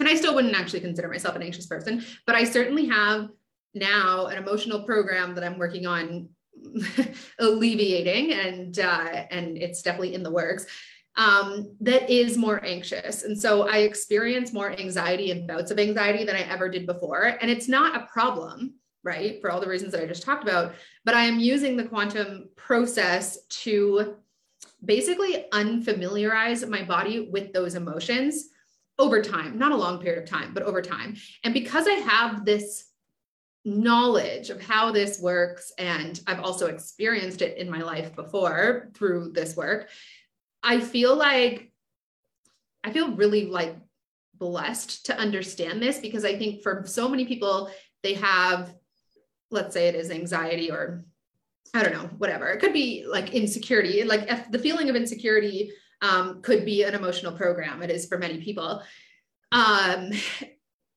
and 0.00 0.08
I 0.08 0.14
still 0.14 0.34
wouldn't 0.34 0.54
actually 0.54 0.80
consider 0.80 1.08
myself 1.08 1.36
an 1.36 1.42
anxious 1.42 1.66
person, 1.66 2.04
but 2.26 2.36
I 2.36 2.44
certainly 2.44 2.86
have 2.86 3.28
now 3.74 4.26
an 4.26 4.38
emotional 4.38 4.82
program 4.82 5.34
that 5.34 5.44
I'm 5.44 5.58
working 5.58 5.86
on 5.86 6.28
alleviating, 7.38 8.32
and 8.32 8.78
uh, 8.78 9.24
and 9.30 9.56
it's 9.56 9.82
definitely 9.82 10.14
in 10.14 10.22
the 10.22 10.30
works. 10.30 10.66
Um, 11.16 11.74
that 11.80 12.08
is 12.08 12.38
more 12.38 12.64
anxious. 12.64 13.24
And 13.24 13.40
so 13.40 13.68
I 13.68 13.78
experience 13.78 14.52
more 14.52 14.70
anxiety 14.70 15.32
and 15.32 15.48
bouts 15.48 15.72
of 15.72 15.78
anxiety 15.80 16.24
than 16.24 16.36
I 16.36 16.42
ever 16.42 16.68
did 16.68 16.86
before. 16.86 17.36
And 17.40 17.50
it's 17.50 17.66
not 17.66 17.96
a 17.96 18.06
problem, 18.06 18.74
right? 19.02 19.40
For 19.40 19.50
all 19.50 19.60
the 19.60 19.68
reasons 19.68 19.90
that 19.92 20.00
I 20.00 20.06
just 20.06 20.22
talked 20.22 20.44
about. 20.44 20.74
But 21.04 21.14
I 21.14 21.24
am 21.24 21.40
using 21.40 21.76
the 21.76 21.88
quantum 21.88 22.50
process 22.54 23.36
to 23.64 24.14
basically 24.84 25.46
unfamiliarize 25.52 26.68
my 26.68 26.84
body 26.84 27.28
with 27.32 27.52
those 27.52 27.74
emotions 27.74 28.50
over 28.98 29.22
time, 29.22 29.58
not 29.58 29.72
a 29.72 29.76
long 29.76 30.00
period 30.00 30.22
of 30.22 30.28
time, 30.28 30.52
but 30.52 30.64
over 30.64 30.82
time. 30.82 31.16
And 31.44 31.54
because 31.54 31.86
I 31.86 31.92
have 31.92 32.44
this 32.44 32.84
knowledge 33.64 34.50
of 34.50 34.60
how 34.60 34.90
this 34.90 35.20
works, 35.20 35.72
and 35.78 36.20
I've 36.26 36.40
also 36.40 36.66
experienced 36.66 37.42
it 37.42 37.58
in 37.58 37.70
my 37.70 37.82
life 37.82 38.16
before 38.16 38.90
through 38.94 39.32
this 39.32 39.56
work, 39.56 39.88
I 40.62 40.80
feel 40.80 41.14
like 41.16 41.72
I 42.84 42.92
feel 42.92 43.12
really 43.12 43.46
like 43.46 43.76
blessed 44.34 45.06
to 45.06 45.18
understand 45.18 45.82
this 45.82 45.98
because 45.98 46.24
I 46.24 46.38
think 46.38 46.62
for 46.62 46.84
so 46.86 47.08
many 47.08 47.26
people, 47.26 47.70
they 48.02 48.14
have, 48.14 48.72
let's 49.50 49.74
say 49.74 49.88
it 49.88 49.94
is 49.94 50.10
anxiety 50.10 50.70
or 50.70 51.04
I 51.74 51.82
don't 51.82 51.92
know, 51.92 52.08
whatever. 52.18 52.48
It 52.48 52.60
could 52.60 52.72
be 52.72 53.04
like 53.06 53.34
insecurity, 53.34 54.04
like 54.04 54.50
the 54.50 54.58
feeling 54.58 54.88
of 54.88 54.96
insecurity 54.96 55.72
um, 56.02 56.42
could 56.42 56.64
be 56.64 56.82
an 56.82 56.94
emotional 56.94 57.32
program. 57.32 57.82
It 57.82 57.90
is 57.90 58.06
for 58.06 58.18
many 58.18 58.38
people. 58.38 58.82
Um, 59.52 60.10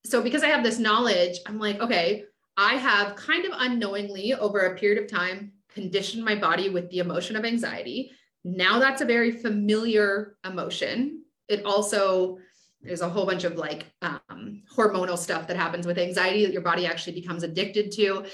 so 0.05 0.21
because 0.21 0.43
I 0.43 0.47
have 0.47 0.63
this 0.63 0.79
knowledge, 0.79 1.39
I'm 1.45 1.59
like, 1.59 1.79
okay, 1.79 2.25
I 2.57 2.75
have 2.75 3.15
kind 3.15 3.45
of 3.45 3.51
unknowingly 3.55 4.33
over 4.33 4.59
a 4.59 4.77
period 4.77 5.03
of 5.03 5.09
time 5.09 5.53
conditioned 5.73 6.23
my 6.23 6.35
body 6.35 6.69
with 6.69 6.89
the 6.89 6.99
emotion 6.99 7.35
of 7.35 7.45
anxiety. 7.45 8.11
Now 8.43 8.79
that's 8.79 9.01
a 9.01 9.05
very 9.05 9.31
familiar 9.31 10.35
emotion. 10.45 11.23
It 11.47 11.65
also 11.65 12.39
there's 12.81 13.01
a 13.01 13.09
whole 13.09 13.25
bunch 13.25 13.43
of 13.43 13.57
like 13.57 13.85
um, 14.01 14.63
hormonal 14.75 15.17
stuff 15.17 15.47
that 15.47 15.55
happens 15.55 15.85
with 15.85 15.99
anxiety 15.99 16.45
that 16.45 16.53
your 16.53 16.63
body 16.63 16.87
actually 16.87 17.13
becomes 17.13 17.43
addicted 17.43 17.91
to 17.91 18.25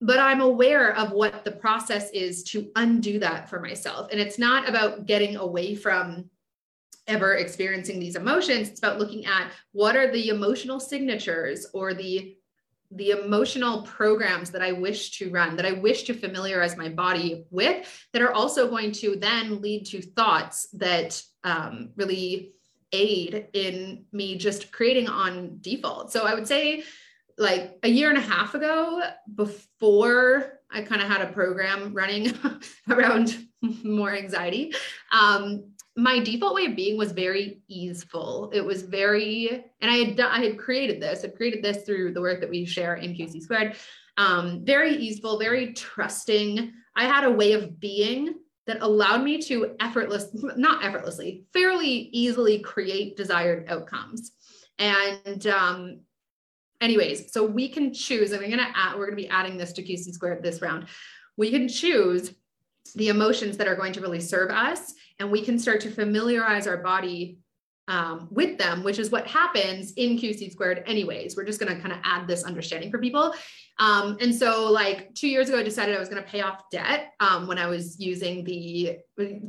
but 0.00 0.18
I'm 0.18 0.40
aware 0.40 0.94
of 0.96 1.12
what 1.12 1.44
the 1.44 1.52
process 1.52 2.10
is 2.10 2.42
to 2.44 2.70
undo 2.76 3.18
that 3.18 3.48
for 3.48 3.60
myself. 3.60 4.10
And 4.10 4.20
it's 4.20 4.38
not 4.38 4.68
about 4.68 5.06
getting 5.06 5.36
away 5.36 5.74
from 5.74 6.30
ever 7.08 7.36
experiencing 7.36 7.98
these 7.98 8.16
emotions. 8.16 8.68
It's 8.68 8.78
about 8.78 8.98
looking 8.98 9.26
at 9.26 9.50
what 9.72 9.96
are 9.96 10.12
the 10.12 10.28
emotional 10.28 10.78
signatures 10.78 11.66
or 11.72 11.94
the 11.94 12.34
the 12.90 13.10
emotional 13.10 13.82
programs 13.82 14.50
that 14.50 14.62
I 14.62 14.72
wish 14.72 15.18
to 15.18 15.30
run, 15.30 15.56
that 15.56 15.66
I 15.66 15.72
wish 15.72 16.04
to 16.04 16.14
familiarize 16.14 16.74
my 16.74 16.88
body 16.88 17.44
with, 17.50 17.86
that 18.14 18.22
are 18.22 18.32
also 18.32 18.66
going 18.66 18.92
to 18.92 19.14
then 19.16 19.60
lead 19.60 19.84
to 19.88 20.00
thoughts 20.00 20.68
that 20.72 21.22
um, 21.44 21.90
really 21.96 22.54
aid 22.92 23.48
in 23.52 24.06
me 24.12 24.38
just 24.38 24.72
creating 24.72 25.06
on 25.06 25.58
default. 25.60 26.10
So 26.12 26.24
I 26.24 26.32
would 26.32 26.48
say 26.48 26.82
like 27.38 27.78
a 27.82 27.88
year 27.88 28.08
and 28.08 28.18
a 28.18 28.22
half 28.22 28.54
ago, 28.54 29.02
before 29.34 30.60
I 30.70 30.82
kind 30.82 31.00
of 31.00 31.08
had 31.08 31.22
a 31.22 31.32
program 31.32 31.94
running 31.94 32.36
around 32.90 33.38
more 33.84 34.14
anxiety, 34.14 34.74
um, 35.12 35.72
my 35.96 36.20
default 36.20 36.54
way 36.54 36.66
of 36.66 36.76
being 36.76 36.96
was 36.96 37.12
very 37.12 37.60
easeful. 37.68 38.50
It 38.52 38.64
was 38.64 38.82
very, 38.82 39.64
and 39.80 39.90
I 39.90 39.96
had 39.96 40.20
I 40.20 40.44
had 40.44 40.58
created 40.58 41.02
this. 41.02 41.24
I 41.24 41.28
created 41.28 41.62
this 41.62 41.84
through 41.84 42.12
the 42.12 42.20
work 42.20 42.40
that 42.40 42.50
we 42.50 42.64
share 42.64 42.96
in 42.96 43.14
QC 43.14 43.42
squared. 43.42 43.76
Um, 44.16 44.64
very 44.64 44.94
easeful, 44.94 45.38
very 45.38 45.72
trusting. 45.72 46.72
I 46.94 47.04
had 47.04 47.24
a 47.24 47.30
way 47.30 47.52
of 47.52 47.80
being 47.80 48.34
that 48.66 48.82
allowed 48.82 49.22
me 49.22 49.40
to 49.42 49.74
effortless, 49.80 50.28
not 50.34 50.84
effortlessly, 50.84 51.44
fairly 51.52 51.88
easily 51.88 52.58
create 52.60 53.16
desired 53.16 53.66
outcomes. 53.68 54.32
And 54.78 55.46
um, 55.46 56.00
anyways, 56.80 57.32
so 57.32 57.44
we 57.44 57.68
can 57.68 57.92
choose, 57.92 58.32
and 58.32 58.42
I'm 58.42 58.50
gonna 58.50 58.72
add, 58.74 58.98
we're 58.98 59.06
gonna 59.06 59.16
be 59.16 59.28
adding 59.28 59.56
this 59.56 59.72
to 59.74 59.82
QC 59.82 60.12
squared 60.12 60.42
this 60.42 60.62
round. 60.62 60.86
We 61.36 61.50
can 61.50 61.68
choose 61.68 62.34
the 62.94 63.08
emotions 63.08 63.56
that 63.58 63.68
are 63.68 63.76
going 63.76 63.92
to 63.94 64.00
really 64.00 64.20
serve 64.20 64.50
us, 64.50 64.94
and 65.18 65.30
we 65.30 65.44
can 65.44 65.58
start 65.58 65.80
to 65.82 65.90
familiarize 65.90 66.66
our 66.66 66.78
body 66.78 67.38
um, 67.88 68.28
with 68.30 68.58
them, 68.58 68.84
which 68.84 68.98
is 68.98 69.10
what 69.10 69.26
happens 69.26 69.92
in 69.96 70.18
QC 70.18 70.52
squared 70.52 70.84
anyways. 70.86 71.36
We're 71.36 71.44
just 71.44 71.58
gonna 71.58 71.80
kind 71.80 71.92
of 71.92 71.98
add 72.04 72.28
this 72.28 72.44
understanding 72.44 72.90
for 72.90 72.98
people. 72.98 73.34
Um, 73.78 74.18
and 74.20 74.34
so 74.34 74.70
like 74.70 75.14
two 75.14 75.28
years 75.28 75.48
ago, 75.48 75.58
I 75.58 75.62
decided 75.62 75.96
I 75.96 75.98
was 75.98 76.10
gonna 76.10 76.22
pay 76.22 76.42
off 76.42 76.64
debt 76.70 77.12
um, 77.20 77.46
when 77.46 77.56
I 77.56 77.66
was 77.66 77.98
using 77.98 78.44
the, 78.44 78.98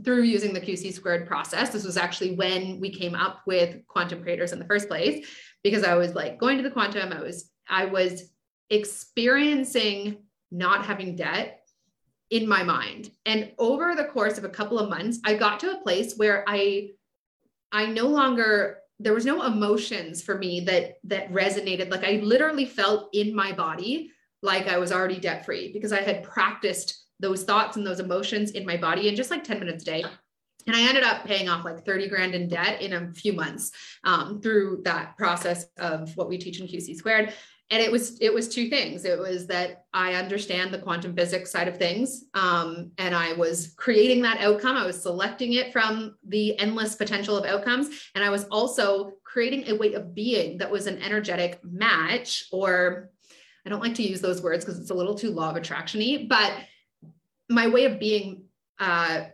through 0.04 0.24
using 0.24 0.54
the 0.54 0.62
QC 0.62 0.94
squared 0.94 1.28
process. 1.28 1.70
This 1.72 1.84
was 1.84 1.98
actually 1.98 2.36
when 2.36 2.80
we 2.80 2.90
came 2.90 3.14
up 3.14 3.42
with 3.46 3.86
quantum 3.88 4.24
creators 4.24 4.54
in 4.54 4.60
the 4.60 4.66
first 4.66 4.88
place 4.88 5.28
because 5.64 5.84
I 5.84 5.96
was 5.96 6.16
like 6.16 6.38
going 6.38 6.58
to 6.58 6.64
the 6.64 6.72
quantum, 6.72 7.12
I 7.12 7.22
was 7.22 7.50
I 7.68 7.86
was 7.86 8.32
experiencing 8.70 10.18
not 10.52 10.86
having 10.86 11.16
debt 11.16 11.68
in 12.30 12.48
my 12.48 12.64
mind. 12.64 13.12
And 13.26 13.52
over 13.58 13.96
the 13.96 14.06
course 14.06 14.38
of 14.38 14.44
a 14.44 14.50
couple 14.50 14.80
of 14.80 14.90
months, 14.90 15.20
I 15.26 15.36
got 15.36 15.60
to 15.62 15.72
a 15.72 15.82
place 15.82 16.16
where 16.16 16.44
I 16.48 16.92
I 17.72 17.88
no 17.88 18.08
longer 18.08 18.80
there 19.00 19.14
was 19.14 19.26
no 19.26 19.46
emotions 19.46 20.22
for 20.22 20.38
me 20.38 20.62
that 20.62 20.96
that 21.06 21.32
resonated 21.32 21.90
like 21.90 22.04
I 22.04 22.20
literally 22.24 22.66
felt 22.66 23.10
in 23.14 23.34
my 23.34 23.52
body 23.52 24.12
like 24.42 24.68
I 24.68 24.78
was 24.78 24.92
already 24.92 25.20
debt 25.20 25.46
free 25.46 25.72
because 25.72 25.94
I 25.94 26.02
had 26.02 26.24
practiced 26.24 27.06
those 27.20 27.44
thoughts 27.44 27.78
and 27.78 27.86
those 27.86 28.00
emotions 28.00 28.52
in 28.52 28.66
my 28.66 28.78
body 28.78 29.08
in 29.08 29.16
just 29.16 29.32
like 29.32 29.44
10 29.44 29.60
minutes 29.60 29.84
a 29.84 29.86
day 29.86 30.06
and 30.68 30.76
I 30.76 30.88
ended 30.88 31.04
up 31.04 31.26
paying 31.26 31.50
off 31.50 31.66
like 31.66 31.86
30 31.86 32.10
grand 32.10 32.36
in 32.36 32.48
debt 32.48 32.82
in 32.82 32.94
a 32.94 33.14
few 33.14 33.34
months 33.34 33.72
um, 34.04 34.42
through 34.42 34.82
that 34.84 35.18
process 35.18 35.66
of 35.78 36.16
what 36.16 36.30
we 36.30 36.38
teach 36.38 36.60
in 36.60 36.68
QC 36.68 36.96
squared. 36.96 37.34
And 37.72 37.82
it 37.82 37.92
was 37.92 38.20
it 38.20 38.34
was 38.34 38.50
two 38.50 38.68
things. 38.68 39.06
It 39.06 39.20
was 39.20 39.46
that 39.48 39.86
I 39.94 40.16
understand 40.16 40.74
the 40.74 40.80
quantum 40.80 41.16
physics 41.16 41.52
side 41.52 41.68
of 41.68 41.78
things, 41.78 42.24
um, 42.34 42.92
and 42.98 43.14
I 43.14 43.34
was 43.34 43.76
creating 43.78 44.24
that 44.24 44.40
outcome. 44.40 44.76
I 44.76 44.88
was 44.88 45.00
selecting 45.00 45.54
it 45.54 45.72
from 45.72 46.16
the 46.28 46.58
endless 46.60 46.96
potential 46.96 47.38
of 47.38 47.46
outcomes, 47.46 48.10
and 48.16 48.24
I 48.24 48.32
was 48.32 48.46
also 48.46 49.12
creating 49.24 49.70
a 49.70 49.76
way 49.76 49.94
of 49.94 50.16
being 50.16 50.58
that 50.58 50.72
was 50.72 50.88
an 50.88 51.00
energetic 51.04 51.64
match. 51.64 52.46
Or 52.52 53.12
I 53.68 53.70
don't 53.70 53.84
like 53.84 53.94
to 53.96 54.04
use 54.04 54.20
those 54.20 54.42
words 54.42 54.66
because 54.66 54.80
it's 54.80 54.90
a 54.90 54.96
little 54.96 55.14
too 55.14 55.30
law 55.30 55.52
of 55.52 55.56
attractiony, 55.56 56.28
but 56.28 56.52
my 57.50 57.68
way 57.68 57.86
of 57.86 58.00
being 58.00 58.46
uh, 58.80 59.26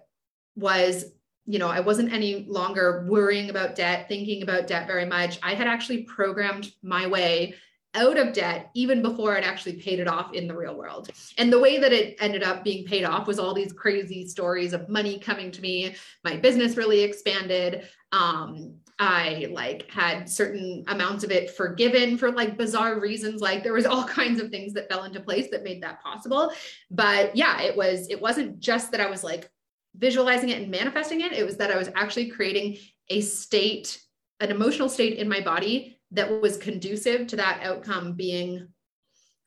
was 0.57 1.05
you 1.45 1.59
know, 1.59 1.67
I 1.67 1.79
wasn't 1.79 2.11
any 2.11 2.45
longer 2.47 3.05
worrying 3.07 3.49
about 3.49 3.75
debt, 3.75 4.07
thinking 4.07 4.41
about 4.41 4.67
debt 4.67 4.87
very 4.87 5.05
much. 5.05 5.39
I 5.43 5.53
had 5.53 5.67
actually 5.67 6.03
programmed 6.03 6.71
my 6.81 7.05
way 7.07 7.55
out 7.95 8.17
of 8.17 8.33
debt 8.33 8.69
even 8.73 9.01
before 9.01 9.35
I'd 9.35 9.43
actually 9.43 9.77
paid 9.81 9.99
it 9.99 10.07
off 10.07 10.33
in 10.33 10.47
the 10.47 10.55
real 10.55 10.75
world. 10.75 11.09
And 11.37 11.51
the 11.51 11.59
way 11.59 11.79
that 11.79 11.93
it 11.93 12.17
ended 12.19 12.43
up 12.43 12.63
being 12.63 12.85
paid 12.85 13.05
off 13.05 13.25
was 13.27 13.39
all 13.39 13.53
these 13.53 13.71
crazy 13.71 14.27
stories 14.27 14.73
of 14.73 14.89
money 14.89 15.17
coming 15.17 15.51
to 15.51 15.61
me. 15.61 15.95
My 16.23 16.35
business 16.35 16.77
really 16.77 17.01
expanded. 17.01 17.87
Um, 18.11 18.75
I 18.97 19.47
like 19.51 19.89
had 19.89 20.29
certain 20.29 20.83
amounts 20.87 21.23
of 21.23 21.31
it 21.31 21.51
forgiven 21.51 22.17
for 22.17 22.31
like 22.31 22.57
bizarre 22.57 22.99
reasons. 22.99 23.41
Like 23.41 23.63
there 23.63 23.73
was 23.73 23.85
all 23.85 24.03
kinds 24.07 24.41
of 24.41 24.49
things 24.49 24.73
that 24.73 24.89
fell 24.89 25.03
into 25.03 25.19
place 25.19 25.49
that 25.51 25.63
made 25.63 25.83
that 25.83 26.01
possible. 26.01 26.51
But 26.91 27.35
yeah, 27.35 27.61
it 27.61 27.75
was, 27.75 28.09
it 28.09 28.21
wasn't 28.21 28.59
just 28.59 28.91
that 28.91 29.01
I 29.01 29.09
was 29.09 29.23
like 29.23 29.49
visualizing 29.97 30.49
it 30.49 30.61
and 30.61 30.71
manifesting 30.71 31.21
it. 31.21 31.33
It 31.33 31.45
was 31.45 31.57
that 31.57 31.71
I 31.71 31.77
was 31.77 31.89
actually 31.95 32.29
creating 32.29 32.77
a 33.09 33.21
state, 33.21 34.01
an 34.39 34.51
emotional 34.51 34.89
state 34.89 35.17
in 35.17 35.29
my 35.29 35.41
body 35.41 35.95
that 36.11 36.41
was 36.41 36.57
conducive 36.57 37.27
to 37.27 37.35
that 37.35 37.61
outcome 37.63 38.13
being 38.13 38.67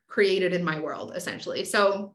created 0.09 0.53
in 0.53 0.65
my 0.65 0.81
world 0.81 1.13
essentially 1.15 1.65
so 1.65 2.15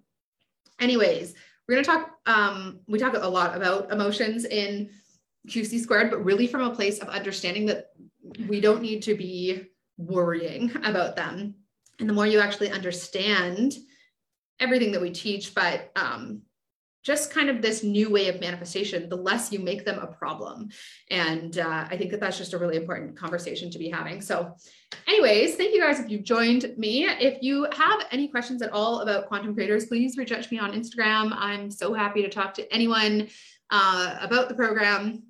anyways 0.80 1.36
we're 1.68 1.76
going 1.76 1.84
to 1.84 1.90
talk 1.90 2.12
um, 2.26 2.80
we 2.88 3.00
talk 3.00 3.14
a 3.14 3.28
lot 3.28 3.56
about 3.56 3.92
emotions 3.92 4.46
in 4.46 4.90
qc 5.48 5.80
squared 5.80 6.10
but 6.10 6.24
really 6.24 6.48
from 6.48 6.62
a 6.62 6.76
place 6.76 7.00
of 7.00 7.08
understanding 7.08 7.66
that 7.66 7.92
we 8.48 8.60
don't 8.60 8.82
need 8.82 9.04
to 9.04 9.16
be 9.16 9.64
worrying 9.98 10.72
about 10.84 11.16
them 11.16 11.54
and 12.00 12.10
the 12.10 12.14
more 12.14 12.28
you 12.28 12.40
actually 12.40 12.72
understand 12.72 13.74
everything 14.60 14.92
that 14.92 15.02
we 15.02 15.12
teach 15.12 15.54
but 15.54 15.92
um, 15.96 16.42
just 17.04 17.32
kind 17.32 17.50
of 17.50 17.62
this 17.62 17.84
new 17.84 18.10
way 18.10 18.30
of 18.30 18.40
manifestation, 18.40 19.10
the 19.10 19.16
less 19.16 19.52
you 19.52 19.60
make 19.60 19.86
them 19.86 20.00
a 20.00 20.08
problem. 20.08 20.70
And 21.12 21.58
uh, 21.58 21.86
I 21.90 21.98
think 21.98 22.12
that 22.12 22.20
that's 22.20 22.38
just 22.38 22.54
a 22.54 22.58
really 22.58 22.78
important 22.78 23.18
conversation 23.18 23.70
to 23.72 23.78
be 23.78 23.90
having. 23.90 24.22
So, 24.22 24.56
anyways, 25.08 25.56
thank 25.56 25.74
you 25.74 25.82
guys 25.82 26.00
if 26.00 26.10
you've 26.10 26.24
joined 26.24 26.74
me. 26.78 27.06
If 27.06 27.44
you 27.44 27.68
have 27.74 28.06
any 28.12 28.30
questions 28.30 28.62
at 28.62 28.72
all 28.72 29.02
about 29.02 29.28
quantum 29.28 29.54
creators, 29.54 29.86
please 29.88 30.18
reach 30.18 30.32
out 30.32 30.44
to 30.44 30.54
me 30.54 30.60
on 30.60 30.72
Instagram. 30.72 31.34
I'm 31.36 31.70
so 31.70 31.94
happy 31.94 32.22
to 32.22 32.30
talk 32.30 32.54
to 32.56 32.74
anyone 32.74 33.28
uh, 33.70 34.18
about 34.22 34.48
the 34.48 34.56
program 34.56 35.24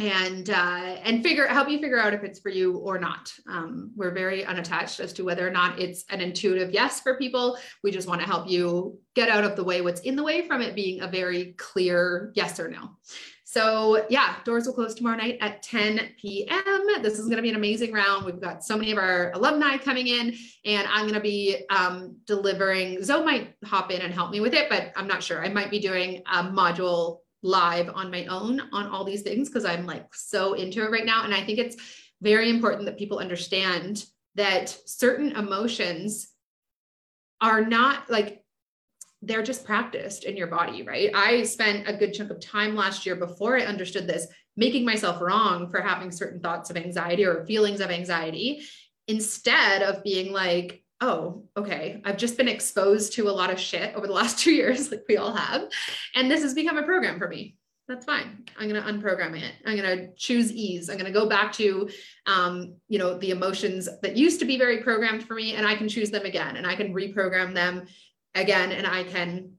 and 0.00 0.48
uh, 0.48 0.96
and 1.04 1.22
figure 1.22 1.46
help 1.46 1.68
you 1.68 1.78
figure 1.78 1.98
out 1.98 2.14
if 2.14 2.24
it's 2.24 2.40
for 2.40 2.48
you 2.48 2.78
or 2.78 2.98
not. 2.98 3.32
Um, 3.48 3.92
we're 3.94 4.12
very 4.12 4.44
unattached 4.44 4.98
as 4.98 5.12
to 5.14 5.24
whether 5.24 5.46
or 5.46 5.50
not 5.50 5.78
it's 5.78 6.04
an 6.08 6.20
intuitive 6.22 6.70
yes 6.70 7.00
for 7.00 7.18
people. 7.18 7.58
We 7.84 7.90
just 7.90 8.08
want 8.08 8.20
to 8.22 8.26
help 8.26 8.48
you 8.48 8.98
get 9.14 9.28
out 9.28 9.44
of 9.44 9.56
the 9.56 9.64
way 9.64 9.82
what's 9.82 10.00
in 10.00 10.16
the 10.16 10.22
way 10.22 10.46
from 10.46 10.62
it 10.62 10.74
being 10.74 11.02
a 11.02 11.08
very 11.08 11.54
clear 11.58 12.32
yes 12.34 12.58
or 12.58 12.68
no. 12.68 12.96
So 13.44 14.06
yeah, 14.08 14.36
doors 14.44 14.66
will 14.66 14.74
close 14.74 14.94
tomorrow 14.94 15.16
night 15.16 15.36
at 15.40 15.62
10 15.64 16.00
p.m. 16.20 17.02
This 17.02 17.18
is 17.18 17.26
going 17.26 17.36
to 17.36 17.42
be 17.42 17.50
an 17.50 17.56
amazing 17.56 17.92
round. 17.92 18.24
We've 18.24 18.40
got 18.40 18.64
so 18.64 18.76
many 18.76 18.92
of 18.92 18.98
our 18.98 19.32
alumni 19.32 19.76
coming 19.76 20.06
in, 20.06 20.34
and 20.64 20.86
I'm 20.88 21.02
going 21.02 21.14
to 21.14 21.20
be 21.20 21.64
um, 21.68 22.16
delivering. 22.26 23.02
Zoe 23.02 23.24
might 23.24 23.54
hop 23.64 23.90
in 23.90 24.02
and 24.02 24.14
help 24.14 24.30
me 24.30 24.38
with 24.38 24.54
it, 24.54 24.68
but 24.70 24.92
I'm 24.94 25.08
not 25.08 25.22
sure. 25.22 25.44
I 25.44 25.48
might 25.48 25.70
be 25.70 25.80
doing 25.80 26.22
a 26.32 26.44
module 26.44 27.18
live 27.42 27.90
on 27.94 28.10
my 28.10 28.26
own 28.26 28.60
on 28.72 28.86
all 28.88 29.04
these 29.04 29.22
things 29.22 29.48
because 29.48 29.64
I'm 29.64 29.86
like 29.86 30.14
so 30.14 30.54
into 30.54 30.82
it 30.82 30.90
right 30.90 31.06
now. 31.06 31.24
And 31.24 31.34
I 31.34 31.44
think 31.44 31.58
it's 31.58 31.76
very 32.20 32.50
important 32.50 32.86
that 32.86 32.98
people 32.98 33.18
understand 33.18 34.04
that 34.34 34.76
certain 34.86 35.32
emotions 35.32 36.28
are 37.40 37.64
not 37.64 38.10
like 38.10 38.44
they're 39.22 39.42
just 39.42 39.64
practiced 39.64 40.24
in 40.24 40.36
your 40.36 40.46
body, 40.46 40.82
right? 40.82 41.10
I 41.14 41.42
spent 41.42 41.88
a 41.88 41.96
good 41.96 42.14
chunk 42.14 42.30
of 42.30 42.40
time 42.40 42.74
last 42.74 43.04
year 43.04 43.16
before 43.16 43.58
I 43.58 43.64
understood 43.64 44.06
this, 44.06 44.26
making 44.56 44.84
myself 44.84 45.20
wrong 45.20 45.70
for 45.70 45.80
having 45.80 46.10
certain 46.10 46.40
thoughts 46.40 46.70
of 46.70 46.76
anxiety 46.76 47.24
or 47.24 47.44
feelings 47.44 47.80
of 47.80 47.90
anxiety 47.90 48.62
instead 49.08 49.82
of 49.82 50.02
being 50.02 50.32
like, 50.32 50.82
oh, 51.00 51.44
okay, 51.56 52.02
I've 52.04 52.16
just 52.16 52.36
been 52.36 52.48
exposed 52.48 53.14
to 53.14 53.28
a 53.28 53.32
lot 53.32 53.50
of 53.50 53.58
shit 53.58 53.94
over 53.94 54.06
the 54.06 54.12
last 54.12 54.38
two 54.44 54.52
years, 54.52 54.90
like 54.90 55.04
we 55.08 55.16
all 55.16 55.32
have. 55.32 55.68
And 56.14 56.30
this 56.30 56.42
has 56.42 56.54
become 56.54 56.78
a 56.78 56.82
program 56.82 57.18
for 57.18 57.28
me. 57.28 57.56
That's 57.88 58.06
fine. 58.06 58.44
I'm 58.56 58.68
going 58.68 58.80
to 58.80 58.88
unprogram 58.88 59.36
it. 59.36 59.52
I'm 59.66 59.76
going 59.76 59.98
to 59.98 60.14
choose 60.14 60.52
ease. 60.52 60.88
I'm 60.88 60.96
going 60.96 61.12
to 61.12 61.18
go 61.18 61.28
back 61.28 61.52
to, 61.54 61.88
um, 62.26 62.76
you 62.88 63.00
know, 63.00 63.18
the 63.18 63.30
emotions 63.30 63.88
that 64.02 64.16
used 64.16 64.38
to 64.40 64.46
be 64.46 64.56
very 64.56 64.78
programmed 64.78 65.26
for 65.26 65.34
me, 65.34 65.54
and 65.54 65.66
I 65.66 65.74
can 65.74 65.88
choose 65.88 66.10
them 66.10 66.24
again, 66.24 66.56
and 66.56 66.66
I 66.66 66.76
can 66.76 66.94
reprogram 66.94 67.52
them 67.52 67.86
again, 68.36 68.70
and 68.70 68.86
I 68.86 69.02
can 69.02 69.54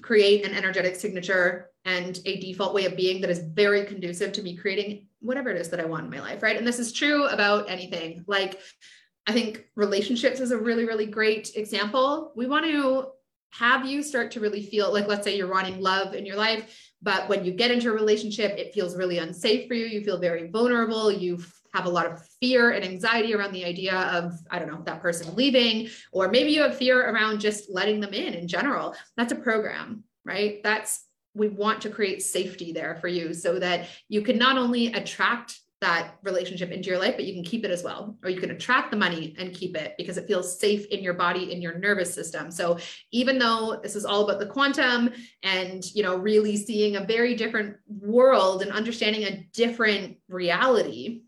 create 0.00 0.46
an 0.46 0.54
energetic 0.54 0.96
signature 0.96 1.70
and 1.84 2.18
a 2.24 2.40
default 2.40 2.74
way 2.74 2.86
of 2.86 2.96
being 2.96 3.20
that 3.20 3.28
is 3.28 3.40
very 3.40 3.84
conducive 3.84 4.32
to 4.32 4.42
me 4.42 4.56
creating 4.56 5.06
whatever 5.20 5.50
it 5.50 5.60
is 5.60 5.68
that 5.68 5.80
I 5.80 5.84
want 5.84 6.04
in 6.04 6.10
my 6.10 6.20
life, 6.20 6.42
right? 6.42 6.56
And 6.56 6.66
this 6.66 6.78
is 6.78 6.92
true 6.92 7.26
about 7.26 7.68
anything. 7.68 8.24
Like 8.26 8.60
I 9.26 9.32
think 9.32 9.64
relationships 9.74 10.40
is 10.40 10.50
a 10.50 10.58
really, 10.58 10.84
really 10.84 11.06
great 11.06 11.56
example. 11.56 12.32
We 12.36 12.46
want 12.46 12.66
to 12.66 13.08
have 13.52 13.86
you 13.86 14.02
start 14.02 14.32
to 14.32 14.40
really 14.40 14.62
feel 14.62 14.92
like, 14.92 15.06
let's 15.06 15.24
say 15.24 15.36
you're 15.36 15.50
wanting 15.50 15.80
love 15.80 16.14
in 16.14 16.26
your 16.26 16.36
life, 16.36 16.92
but 17.00 17.28
when 17.28 17.44
you 17.44 17.52
get 17.52 17.70
into 17.70 17.88
a 17.90 17.94
relationship, 17.94 18.58
it 18.58 18.74
feels 18.74 18.96
really 18.96 19.18
unsafe 19.18 19.68
for 19.68 19.74
you. 19.74 19.86
You 19.86 20.02
feel 20.02 20.18
very 20.18 20.48
vulnerable. 20.48 21.12
You 21.12 21.38
have 21.72 21.86
a 21.86 21.90
lot 21.90 22.06
of 22.06 22.26
fear 22.40 22.70
and 22.70 22.84
anxiety 22.84 23.34
around 23.34 23.52
the 23.52 23.64
idea 23.64 23.94
of, 23.94 24.32
I 24.50 24.58
don't 24.58 24.68
know, 24.68 24.82
that 24.86 25.00
person 25.00 25.34
leaving, 25.34 25.88
or 26.12 26.28
maybe 26.28 26.50
you 26.50 26.62
have 26.62 26.76
fear 26.76 27.10
around 27.10 27.40
just 27.40 27.70
letting 27.70 28.00
them 28.00 28.12
in 28.12 28.34
in 28.34 28.46
general. 28.48 28.94
That's 29.16 29.32
a 29.32 29.36
program, 29.36 30.04
right? 30.24 30.62
That's, 30.62 31.04
we 31.34 31.48
want 31.48 31.80
to 31.82 31.90
create 31.90 32.22
safety 32.22 32.72
there 32.72 32.96
for 33.00 33.08
you 33.08 33.34
so 33.34 33.58
that 33.58 33.88
you 34.08 34.22
can 34.22 34.38
not 34.38 34.56
only 34.56 34.92
attract 34.92 35.58
that 35.84 36.16
relationship 36.22 36.70
into 36.70 36.88
your 36.88 36.98
life, 36.98 37.14
but 37.14 37.26
you 37.26 37.34
can 37.34 37.44
keep 37.44 37.62
it 37.62 37.70
as 37.70 37.84
well, 37.84 38.16
or 38.24 38.30
you 38.30 38.40
can 38.40 38.50
attract 38.50 38.90
the 38.90 38.96
money 38.96 39.34
and 39.38 39.52
keep 39.52 39.76
it 39.76 39.94
because 39.98 40.16
it 40.16 40.26
feels 40.26 40.58
safe 40.58 40.86
in 40.86 41.04
your 41.04 41.12
body, 41.12 41.52
in 41.52 41.60
your 41.60 41.78
nervous 41.78 42.12
system. 42.12 42.50
So 42.50 42.78
even 43.12 43.38
though 43.38 43.78
this 43.82 43.94
is 43.94 44.06
all 44.06 44.24
about 44.24 44.40
the 44.40 44.46
quantum 44.46 45.10
and, 45.42 45.84
you 45.94 46.02
know, 46.02 46.16
really 46.16 46.56
seeing 46.56 46.96
a 46.96 47.04
very 47.04 47.34
different 47.34 47.76
world 47.86 48.62
and 48.62 48.72
understanding 48.72 49.24
a 49.24 49.46
different 49.52 50.16
reality, 50.28 51.20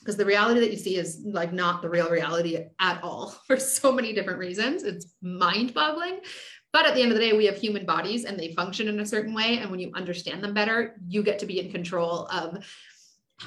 because 0.00 0.18
the 0.18 0.26
reality 0.26 0.60
that 0.60 0.70
you 0.70 0.78
see 0.78 0.96
is 0.96 1.22
like 1.24 1.54
not 1.54 1.80
the 1.80 1.88
real 1.88 2.10
reality 2.10 2.66
at 2.80 3.02
all 3.02 3.30
for 3.46 3.56
so 3.56 3.92
many 3.92 4.12
different 4.12 4.38
reasons. 4.38 4.82
It's 4.82 5.14
mind 5.22 5.72
boggling. 5.72 6.20
But 6.72 6.86
at 6.86 6.94
the 6.94 7.02
end 7.02 7.12
of 7.12 7.18
the 7.18 7.24
day, 7.24 7.36
we 7.36 7.46
have 7.46 7.56
human 7.56 7.84
bodies 7.84 8.24
and 8.24 8.38
they 8.38 8.54
function 8.54 8.88
in 8.88 8.98
a 9.00 9.06
certain 9.06 9.34
way. 9.34 9.58
And 9.58 9.70
when 9.70 9.78
you 9.78 9.90
understand 9.94 10.42
them 10.42 10.54
better, 10.54 10.96
you 11.06 11.22
get 11.22 11.38
to 11.40 11.46
be 11.46 11.60
in 11.60 11.70
control 11.70 12.26
of 12.28 12.64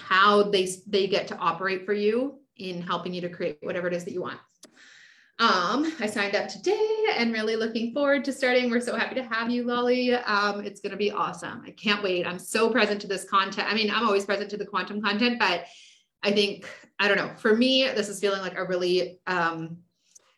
how 0.08 0.44
they 0.44 0.68
they 0.88 1.08
get 1.08 1.28
to 1.30 1.38
operate 1.38 1.86
for 1.86 1.94
you 1.94 2.40
in 2.58 2.82
helping 2.82 3.14
you 3.14 3.22
to 3.22 3.30
create 3.30 3.58
whatever 3.62 3.88
it 3.88 3.94
is 3.94 4.06
that 4.06 4.14
you 4.14 4.22
want. 4.22 4.40
Um, 5.38 5.94
I 6.00 6.06
signed 6.06 6.34
up 6.34 6.48
today 6.48 7.06
and 7.18 7.34
really 7.34 7.58
looking 7.58 7.94
forward 7.94 8.24
to 8.24 8.32
starting. 8.32 8.70
We're 8.70 8.80
so 8.80 8.96
happy 8.96 9.16
to 9.16 9.24
have 9.24 9.50
you, 9.52 9.66
Lolly. 9.66 10.14
Um, 10.14 10.64
it's 10.64 10.80
going 10.80 10.92
to 10.92 10.98
be 10.98 11.12
awesome. 11.12 11.62
I 11.66 11.72
can't 11.72 12.02
wait. 12.02 12.26
I'm 12.26 12.40
so 12.40 12.70
present 12.70 13.02
to 13.02 13.08
this 13.08 13.26
content. 13.26 13.68
I 13.70 13.76
mean, 13.76 13.92
I'm 13.92 14.06
always 14.06 14.24
present 14.24 14.50
to 14.52 14.58
the 14.58 14.66
quantum 14.66 15.02
content, 15.02 15.38
but 15.38 15.66
I 16.24 16.32
think, 16.32 16.66
I 17.00 17.10
don't 17.10 17.18
know, 17.18 17.34
for 17.36 17.54
me, 17.54 17.84
this 17.84 18.08
is 18.08 18.22
feeling 18.22 18.42
like 18.42 18.58
a 18.58 18.64
really, 18.64 19.20
um, 19.28 19.80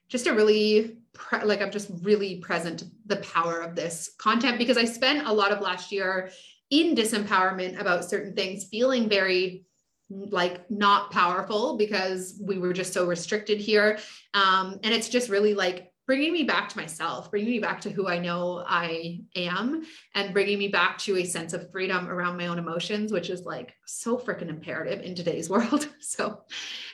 just 0.09 0.25
a 0.25 0.33
really, 0.33 0.97
pre- 1.13 1.43
like 1.43 1.61
I'm 1.61 1.71
just 1.71 1.91
really 2.01 2.37
present 2.37 2.83
the 3.05 3.17
power 3.17 3.61
of 3.61 3.75
this 3.75 4.15
content 4.17 4.57
because 4.57 4.77
I 4.77 4.85
spent 4.85 5.27
a 5.27 5.31
lot 5.31 5.51
of 5.51 5.61
last 5.61 5.91
year 5.91 6.31
in 6.69 6.95
disempowerment 6.95 7.79
about 7.79 8.05
certain 8.05 8.33
things, 8.35 8.65
feeling 8.65 9.09
very 9.09 9.65
like 10.09 10.69
not 10.71 11.11
powerful 11.11 11.77
because 11.77 12.39
we 12.41 12.57
were 12.57 12.73
just 12.73 12.93
so 12.93 13.05
restricted 13.05 13.59
here. 13.59 13.99
Um, 14.33 14.79
and 14.83 14.93
it's 14.93 15.09
just 15.09 15.29
really 15.29 15.53
like 15.53 15.91
bringing 16.07 16.31
me 16.31 16.43
back 16.43 16.69
to 16.69 16.77
myself, 16.77 17.29
bringing 17.29 17.49
me 17.49 17.59
back 17.59 17.81
to 17.81 17.89
who 17.89 18.07
I 18.07 18.17
know 18.17 18.63
I 18.65 19.19
am, 19.35 19.83
and 20.15 20.33
bringing 20.33 20.57
me 20.57 20.69
back 20.69 20.97
to 20.99 21.17
a 21.17 21.25
sense 21.25 21.51
of 21.51 21.69
freedom 21.69 22.07
around 22.07 22.37
my 22.37 22.47
own 22.47 22.57
emotions, 22.57 23.11
which 23.11 23.29
is 23.29 23.43
like 23.43 23.75
so 23.85 24.17
freaking 24.17 24.47
imperative 24.47 25.01
in 25.01 25.13
today's 25.13 25.49
world. 25.49 25.89
So, 25.99 26.43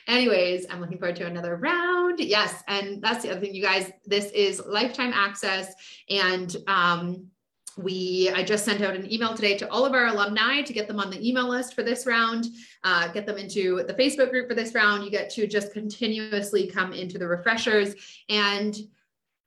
anyways, 0.08 0.66
I'm 0.68 0.80
looking 0.80 0.98
forward 0.98 1.16
to 1.16 1.26
another 1.26 1.56
round. 1.56 2.18
Yes. 2.18 2.64
And 2.66 3.00
that's 3.00 3.22
the 3.22 3.30
other 3.30 3.40
thing, 3.40 3.54
you 3.54 3.62
guys, 3.62 3.90
this 4.04 4.32
is 4.32 4.60
lifetime 4.66 5.12
access. 5.14 5.72
And, 6.10 6.54
um, 6.66 7.28
we 7.76 8.30
i 8.34 8.42
just 8.42 8.64
sent 8.64 8.80
out 8.82 8.94
an 8.94 9.10
email 9.12 9.34
today 9.34 9.56
to 9.56 9.68
all 9.70 9.84
of 9.84 9.92
our 9.92 10.06
alumni 10.06 10.62
to 10.62 10.72
get 10.72 10.86
them 10.86 11.00
on 11.00 11.10
the 11.10 11.28
email 11.28 11.48
list 11.48 11.74
for 11.74 11.82
this 11.82 12.06
round 12.06 12.46
uh, 12.84 13.08
get 13.08 13.26
them 13.26 13.36
into 13.36 13.82
the 13.86 13.94
facebook 13.94 14.30
group 14.30 14.48
for 14.48 14.54
this 14.54 14.74
round. 14.74 15.04
You 15.04 15.10
get 15.10 15.30
to 15.30 15.46
just 15.46 15.72
continuously 15.72 16.66
come 16.66 16.92
into 16.92 17.18
the 17.18 17.26
refreshers. 17.26 17.94
And 18.28 18.76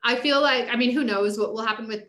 i 0.04 0.16
feel 0.16 0.42
like 0.42 0.68
i 0.70 0.76
mean 0.76 0.92
who 0.92 1.04
knows 1.04 1.38
what 1.38 1.54
will 1.54 1.66
happen 1.66 1.88
with 1.88 2.04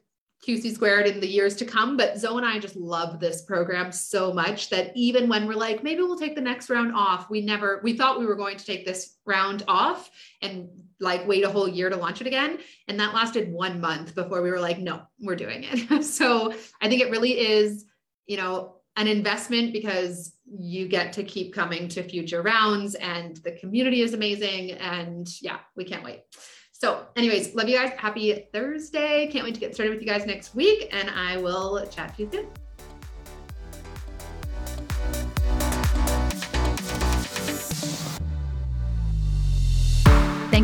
QC 0.47 0.75
squared 0.75 1.07
in 1.07 1.21
the 1.21 1.29
years 1.29 1.57
to 1.57 1.65
come. 1.65 1.97
But 1.97 2.19
Zoe 2.19 2.37
and 2.37 2.47
I 2.47 2.59
just 2.59 2.77
love 2.77 3.19
this 3.19 3.43
program 3.43 3.91
so 3.91 4.33
much 4.33 4.71
that 4.71 4.93
even 4.95 5.29
when 5.29 5.47
we're 5.47 5.55
like, 5.55 5.83
maybe 5.83 6.03
we'll 6.03 6.19
take 6.19 6.35
the 6.35 6.41
next 6.41 6.71
round 6.71 6.95
off, 6.95 7.29
we 7.29 7.41
never, 7.41 7.81
we 7.83 7.97
thought 7.97 8.21
we 8.21 8.27
were 8.27 8.37
going 8.37 8.57
to 8.57 8.65
take 8.65 8.87
this 8.87 9.17
round 9.27 9.65
off 9.67 10.11
and 10.41 10.69
like 11.01 11.27
wait 11.27 11.45
a 11.45 11.51
whole 11.51 11.69
year 11.69 11.91
to 11.91 11.97
launch 11.97 12.21
it 12.21 12.27
again. 12.27 12.59
And 12.87 12.99
that 13.01 13.15
lasted 13.15 13.53
one 13.53 13.81
month 13.81 14.15
before 14.15 14.43
we 14.43 14.51
were 14.51 14.61
like, 14.61 14.79
no, 14.79 15.03
we're 15.21 15.37
doing 15.37 15.65
it. 15.65 16.03
so 16.05 16.53
I 16.81 16.89
think 16.89 17.03
it 17.03 17.11
really 17.11 17.33
is, 17.33 17.85
you 18.27 18.37
know, 18.37 18.77
an 18.97 19.07
investment 19.07 19.73
because 19.73 20.33
you 20.51 20.89
get 20.89 21.13
to 21.13 21.23
keep 21.23 21.55
coming 21.55 21.89
to 21.89 22.03
future 22.03 22.43
rounds 22.43 22.95
and 22.97 23.37
the 23.39 23.53
community 23.53 24.03
is 24.03 24.15
amazing. 24.15 24.73
And 24.73 25.29
yeah, 25.41 25.59
we 25.77 25.85
can't 25.85 26.03
wait. 26.03 26.23
So, 26.81 27.07
anyways, 27.17 27.57
love 27.57 27.69
you 27.69 27.77
guys. 27.77 27.91
Happy 27.97 28.47
Thursday. 28.53 29.27
Can't 29.33 29.45
wait 29.45 29.55
to 29.55 29.61
get 29.61 29.75
started 29.75 29.91
with 29.91 30.01
you 30.01 30.07
guys 30.07 30.27
next 30.27 30.55
week. 30.55 30.89
And 30.93 31.11
I 31.11 31.37
will 31.37 31.85
chat 31.87 32.17
to 32.17 32.23
you 32.23 32.31
soon. 32.31 32.47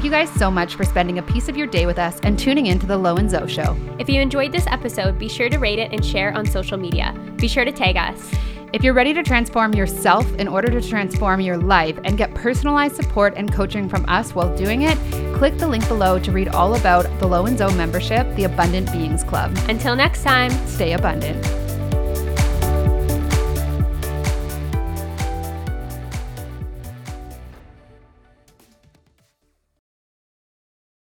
Thank 0.05 0.13
you 0.13 0.21
guys 0.27 0.39
so 0.39 0.51
much 0.51 0.75
for 0.75 0.85
spending 0.85 1.17
a 1.17 1.23
piece 1.23 1.49
of 1.49 1.57
your 1.57 1.67
day 1.67 1.87
with 1.87 1.99
us 1.99 2.21
and 2.25 2.39
tuning 2.39 2.67
in 2.67 2.79
to 2.79 2.85
the 2.85 2.95
Lo 2.95 3.17
and 3.17 3.31
Zo 3.31 3.47
Show. 3.47 3.75
If 3.99 4.11
you 4.11 4.21
enjoyed 4.21 4.53
this 4.53 4.67
episode, 4.67 5.19
be 5.19 5.31
sure 5.31 5.49
to 5.49 5.57
rate 5.57 5.79
it 5.79 5.95
and 5.95 6.05
share 6.05 6.31
on 6.37 6.45
social 6.45 6.77
media. 6.77 7.19
Be 7.37 7.49
sure 7.49 7.65
to 7.65 7.73
tag 7.73 7.97
us. 7.97 8.31
If 8.75 8.85
you're 8.85 8.93
ready 8.93 9.15
to 9.15 9.23
transform 9.23 9.73
yourself 9.73 10.31
in 10.35 10.47
order 10.47 10.69
to 10.79 10.87
transform 10.87 11.41
your 11.41 11.57
life 11.57 11.99
and 12.05 12.19
get 12.19 12.35
personalized 12.35 12.97
support 12.97 13.33
and 13.39 13.51
coaching 13.51 13.89
from 13.89 14.05
us 14.07 14.35
while 14.35 14.55
doing 14.55 14.83
it, 14.83 14.99
click 15.39 15.57
the 15.57 15.67
link 15.67 15.89
below 15.89 16.19
to 16.19 16.33
read 16.33 16.49
all 16.49 16.75
about 16.75 17.05
the 17.19 17.27
Lo 17.27 17.47
and 17.47 17.57
Zo 17.57 17.71
membership, 17.71 18.27
the 18.37 18.45
Abundant 18.45 18.93
Beings 18.93 19.25
Club. 19.25 19.57
Until 19.71 19.97
next 19.97 20.23
time. 20.23 20.51
Stay 20.67 20.93
abundant. 20.93 21.64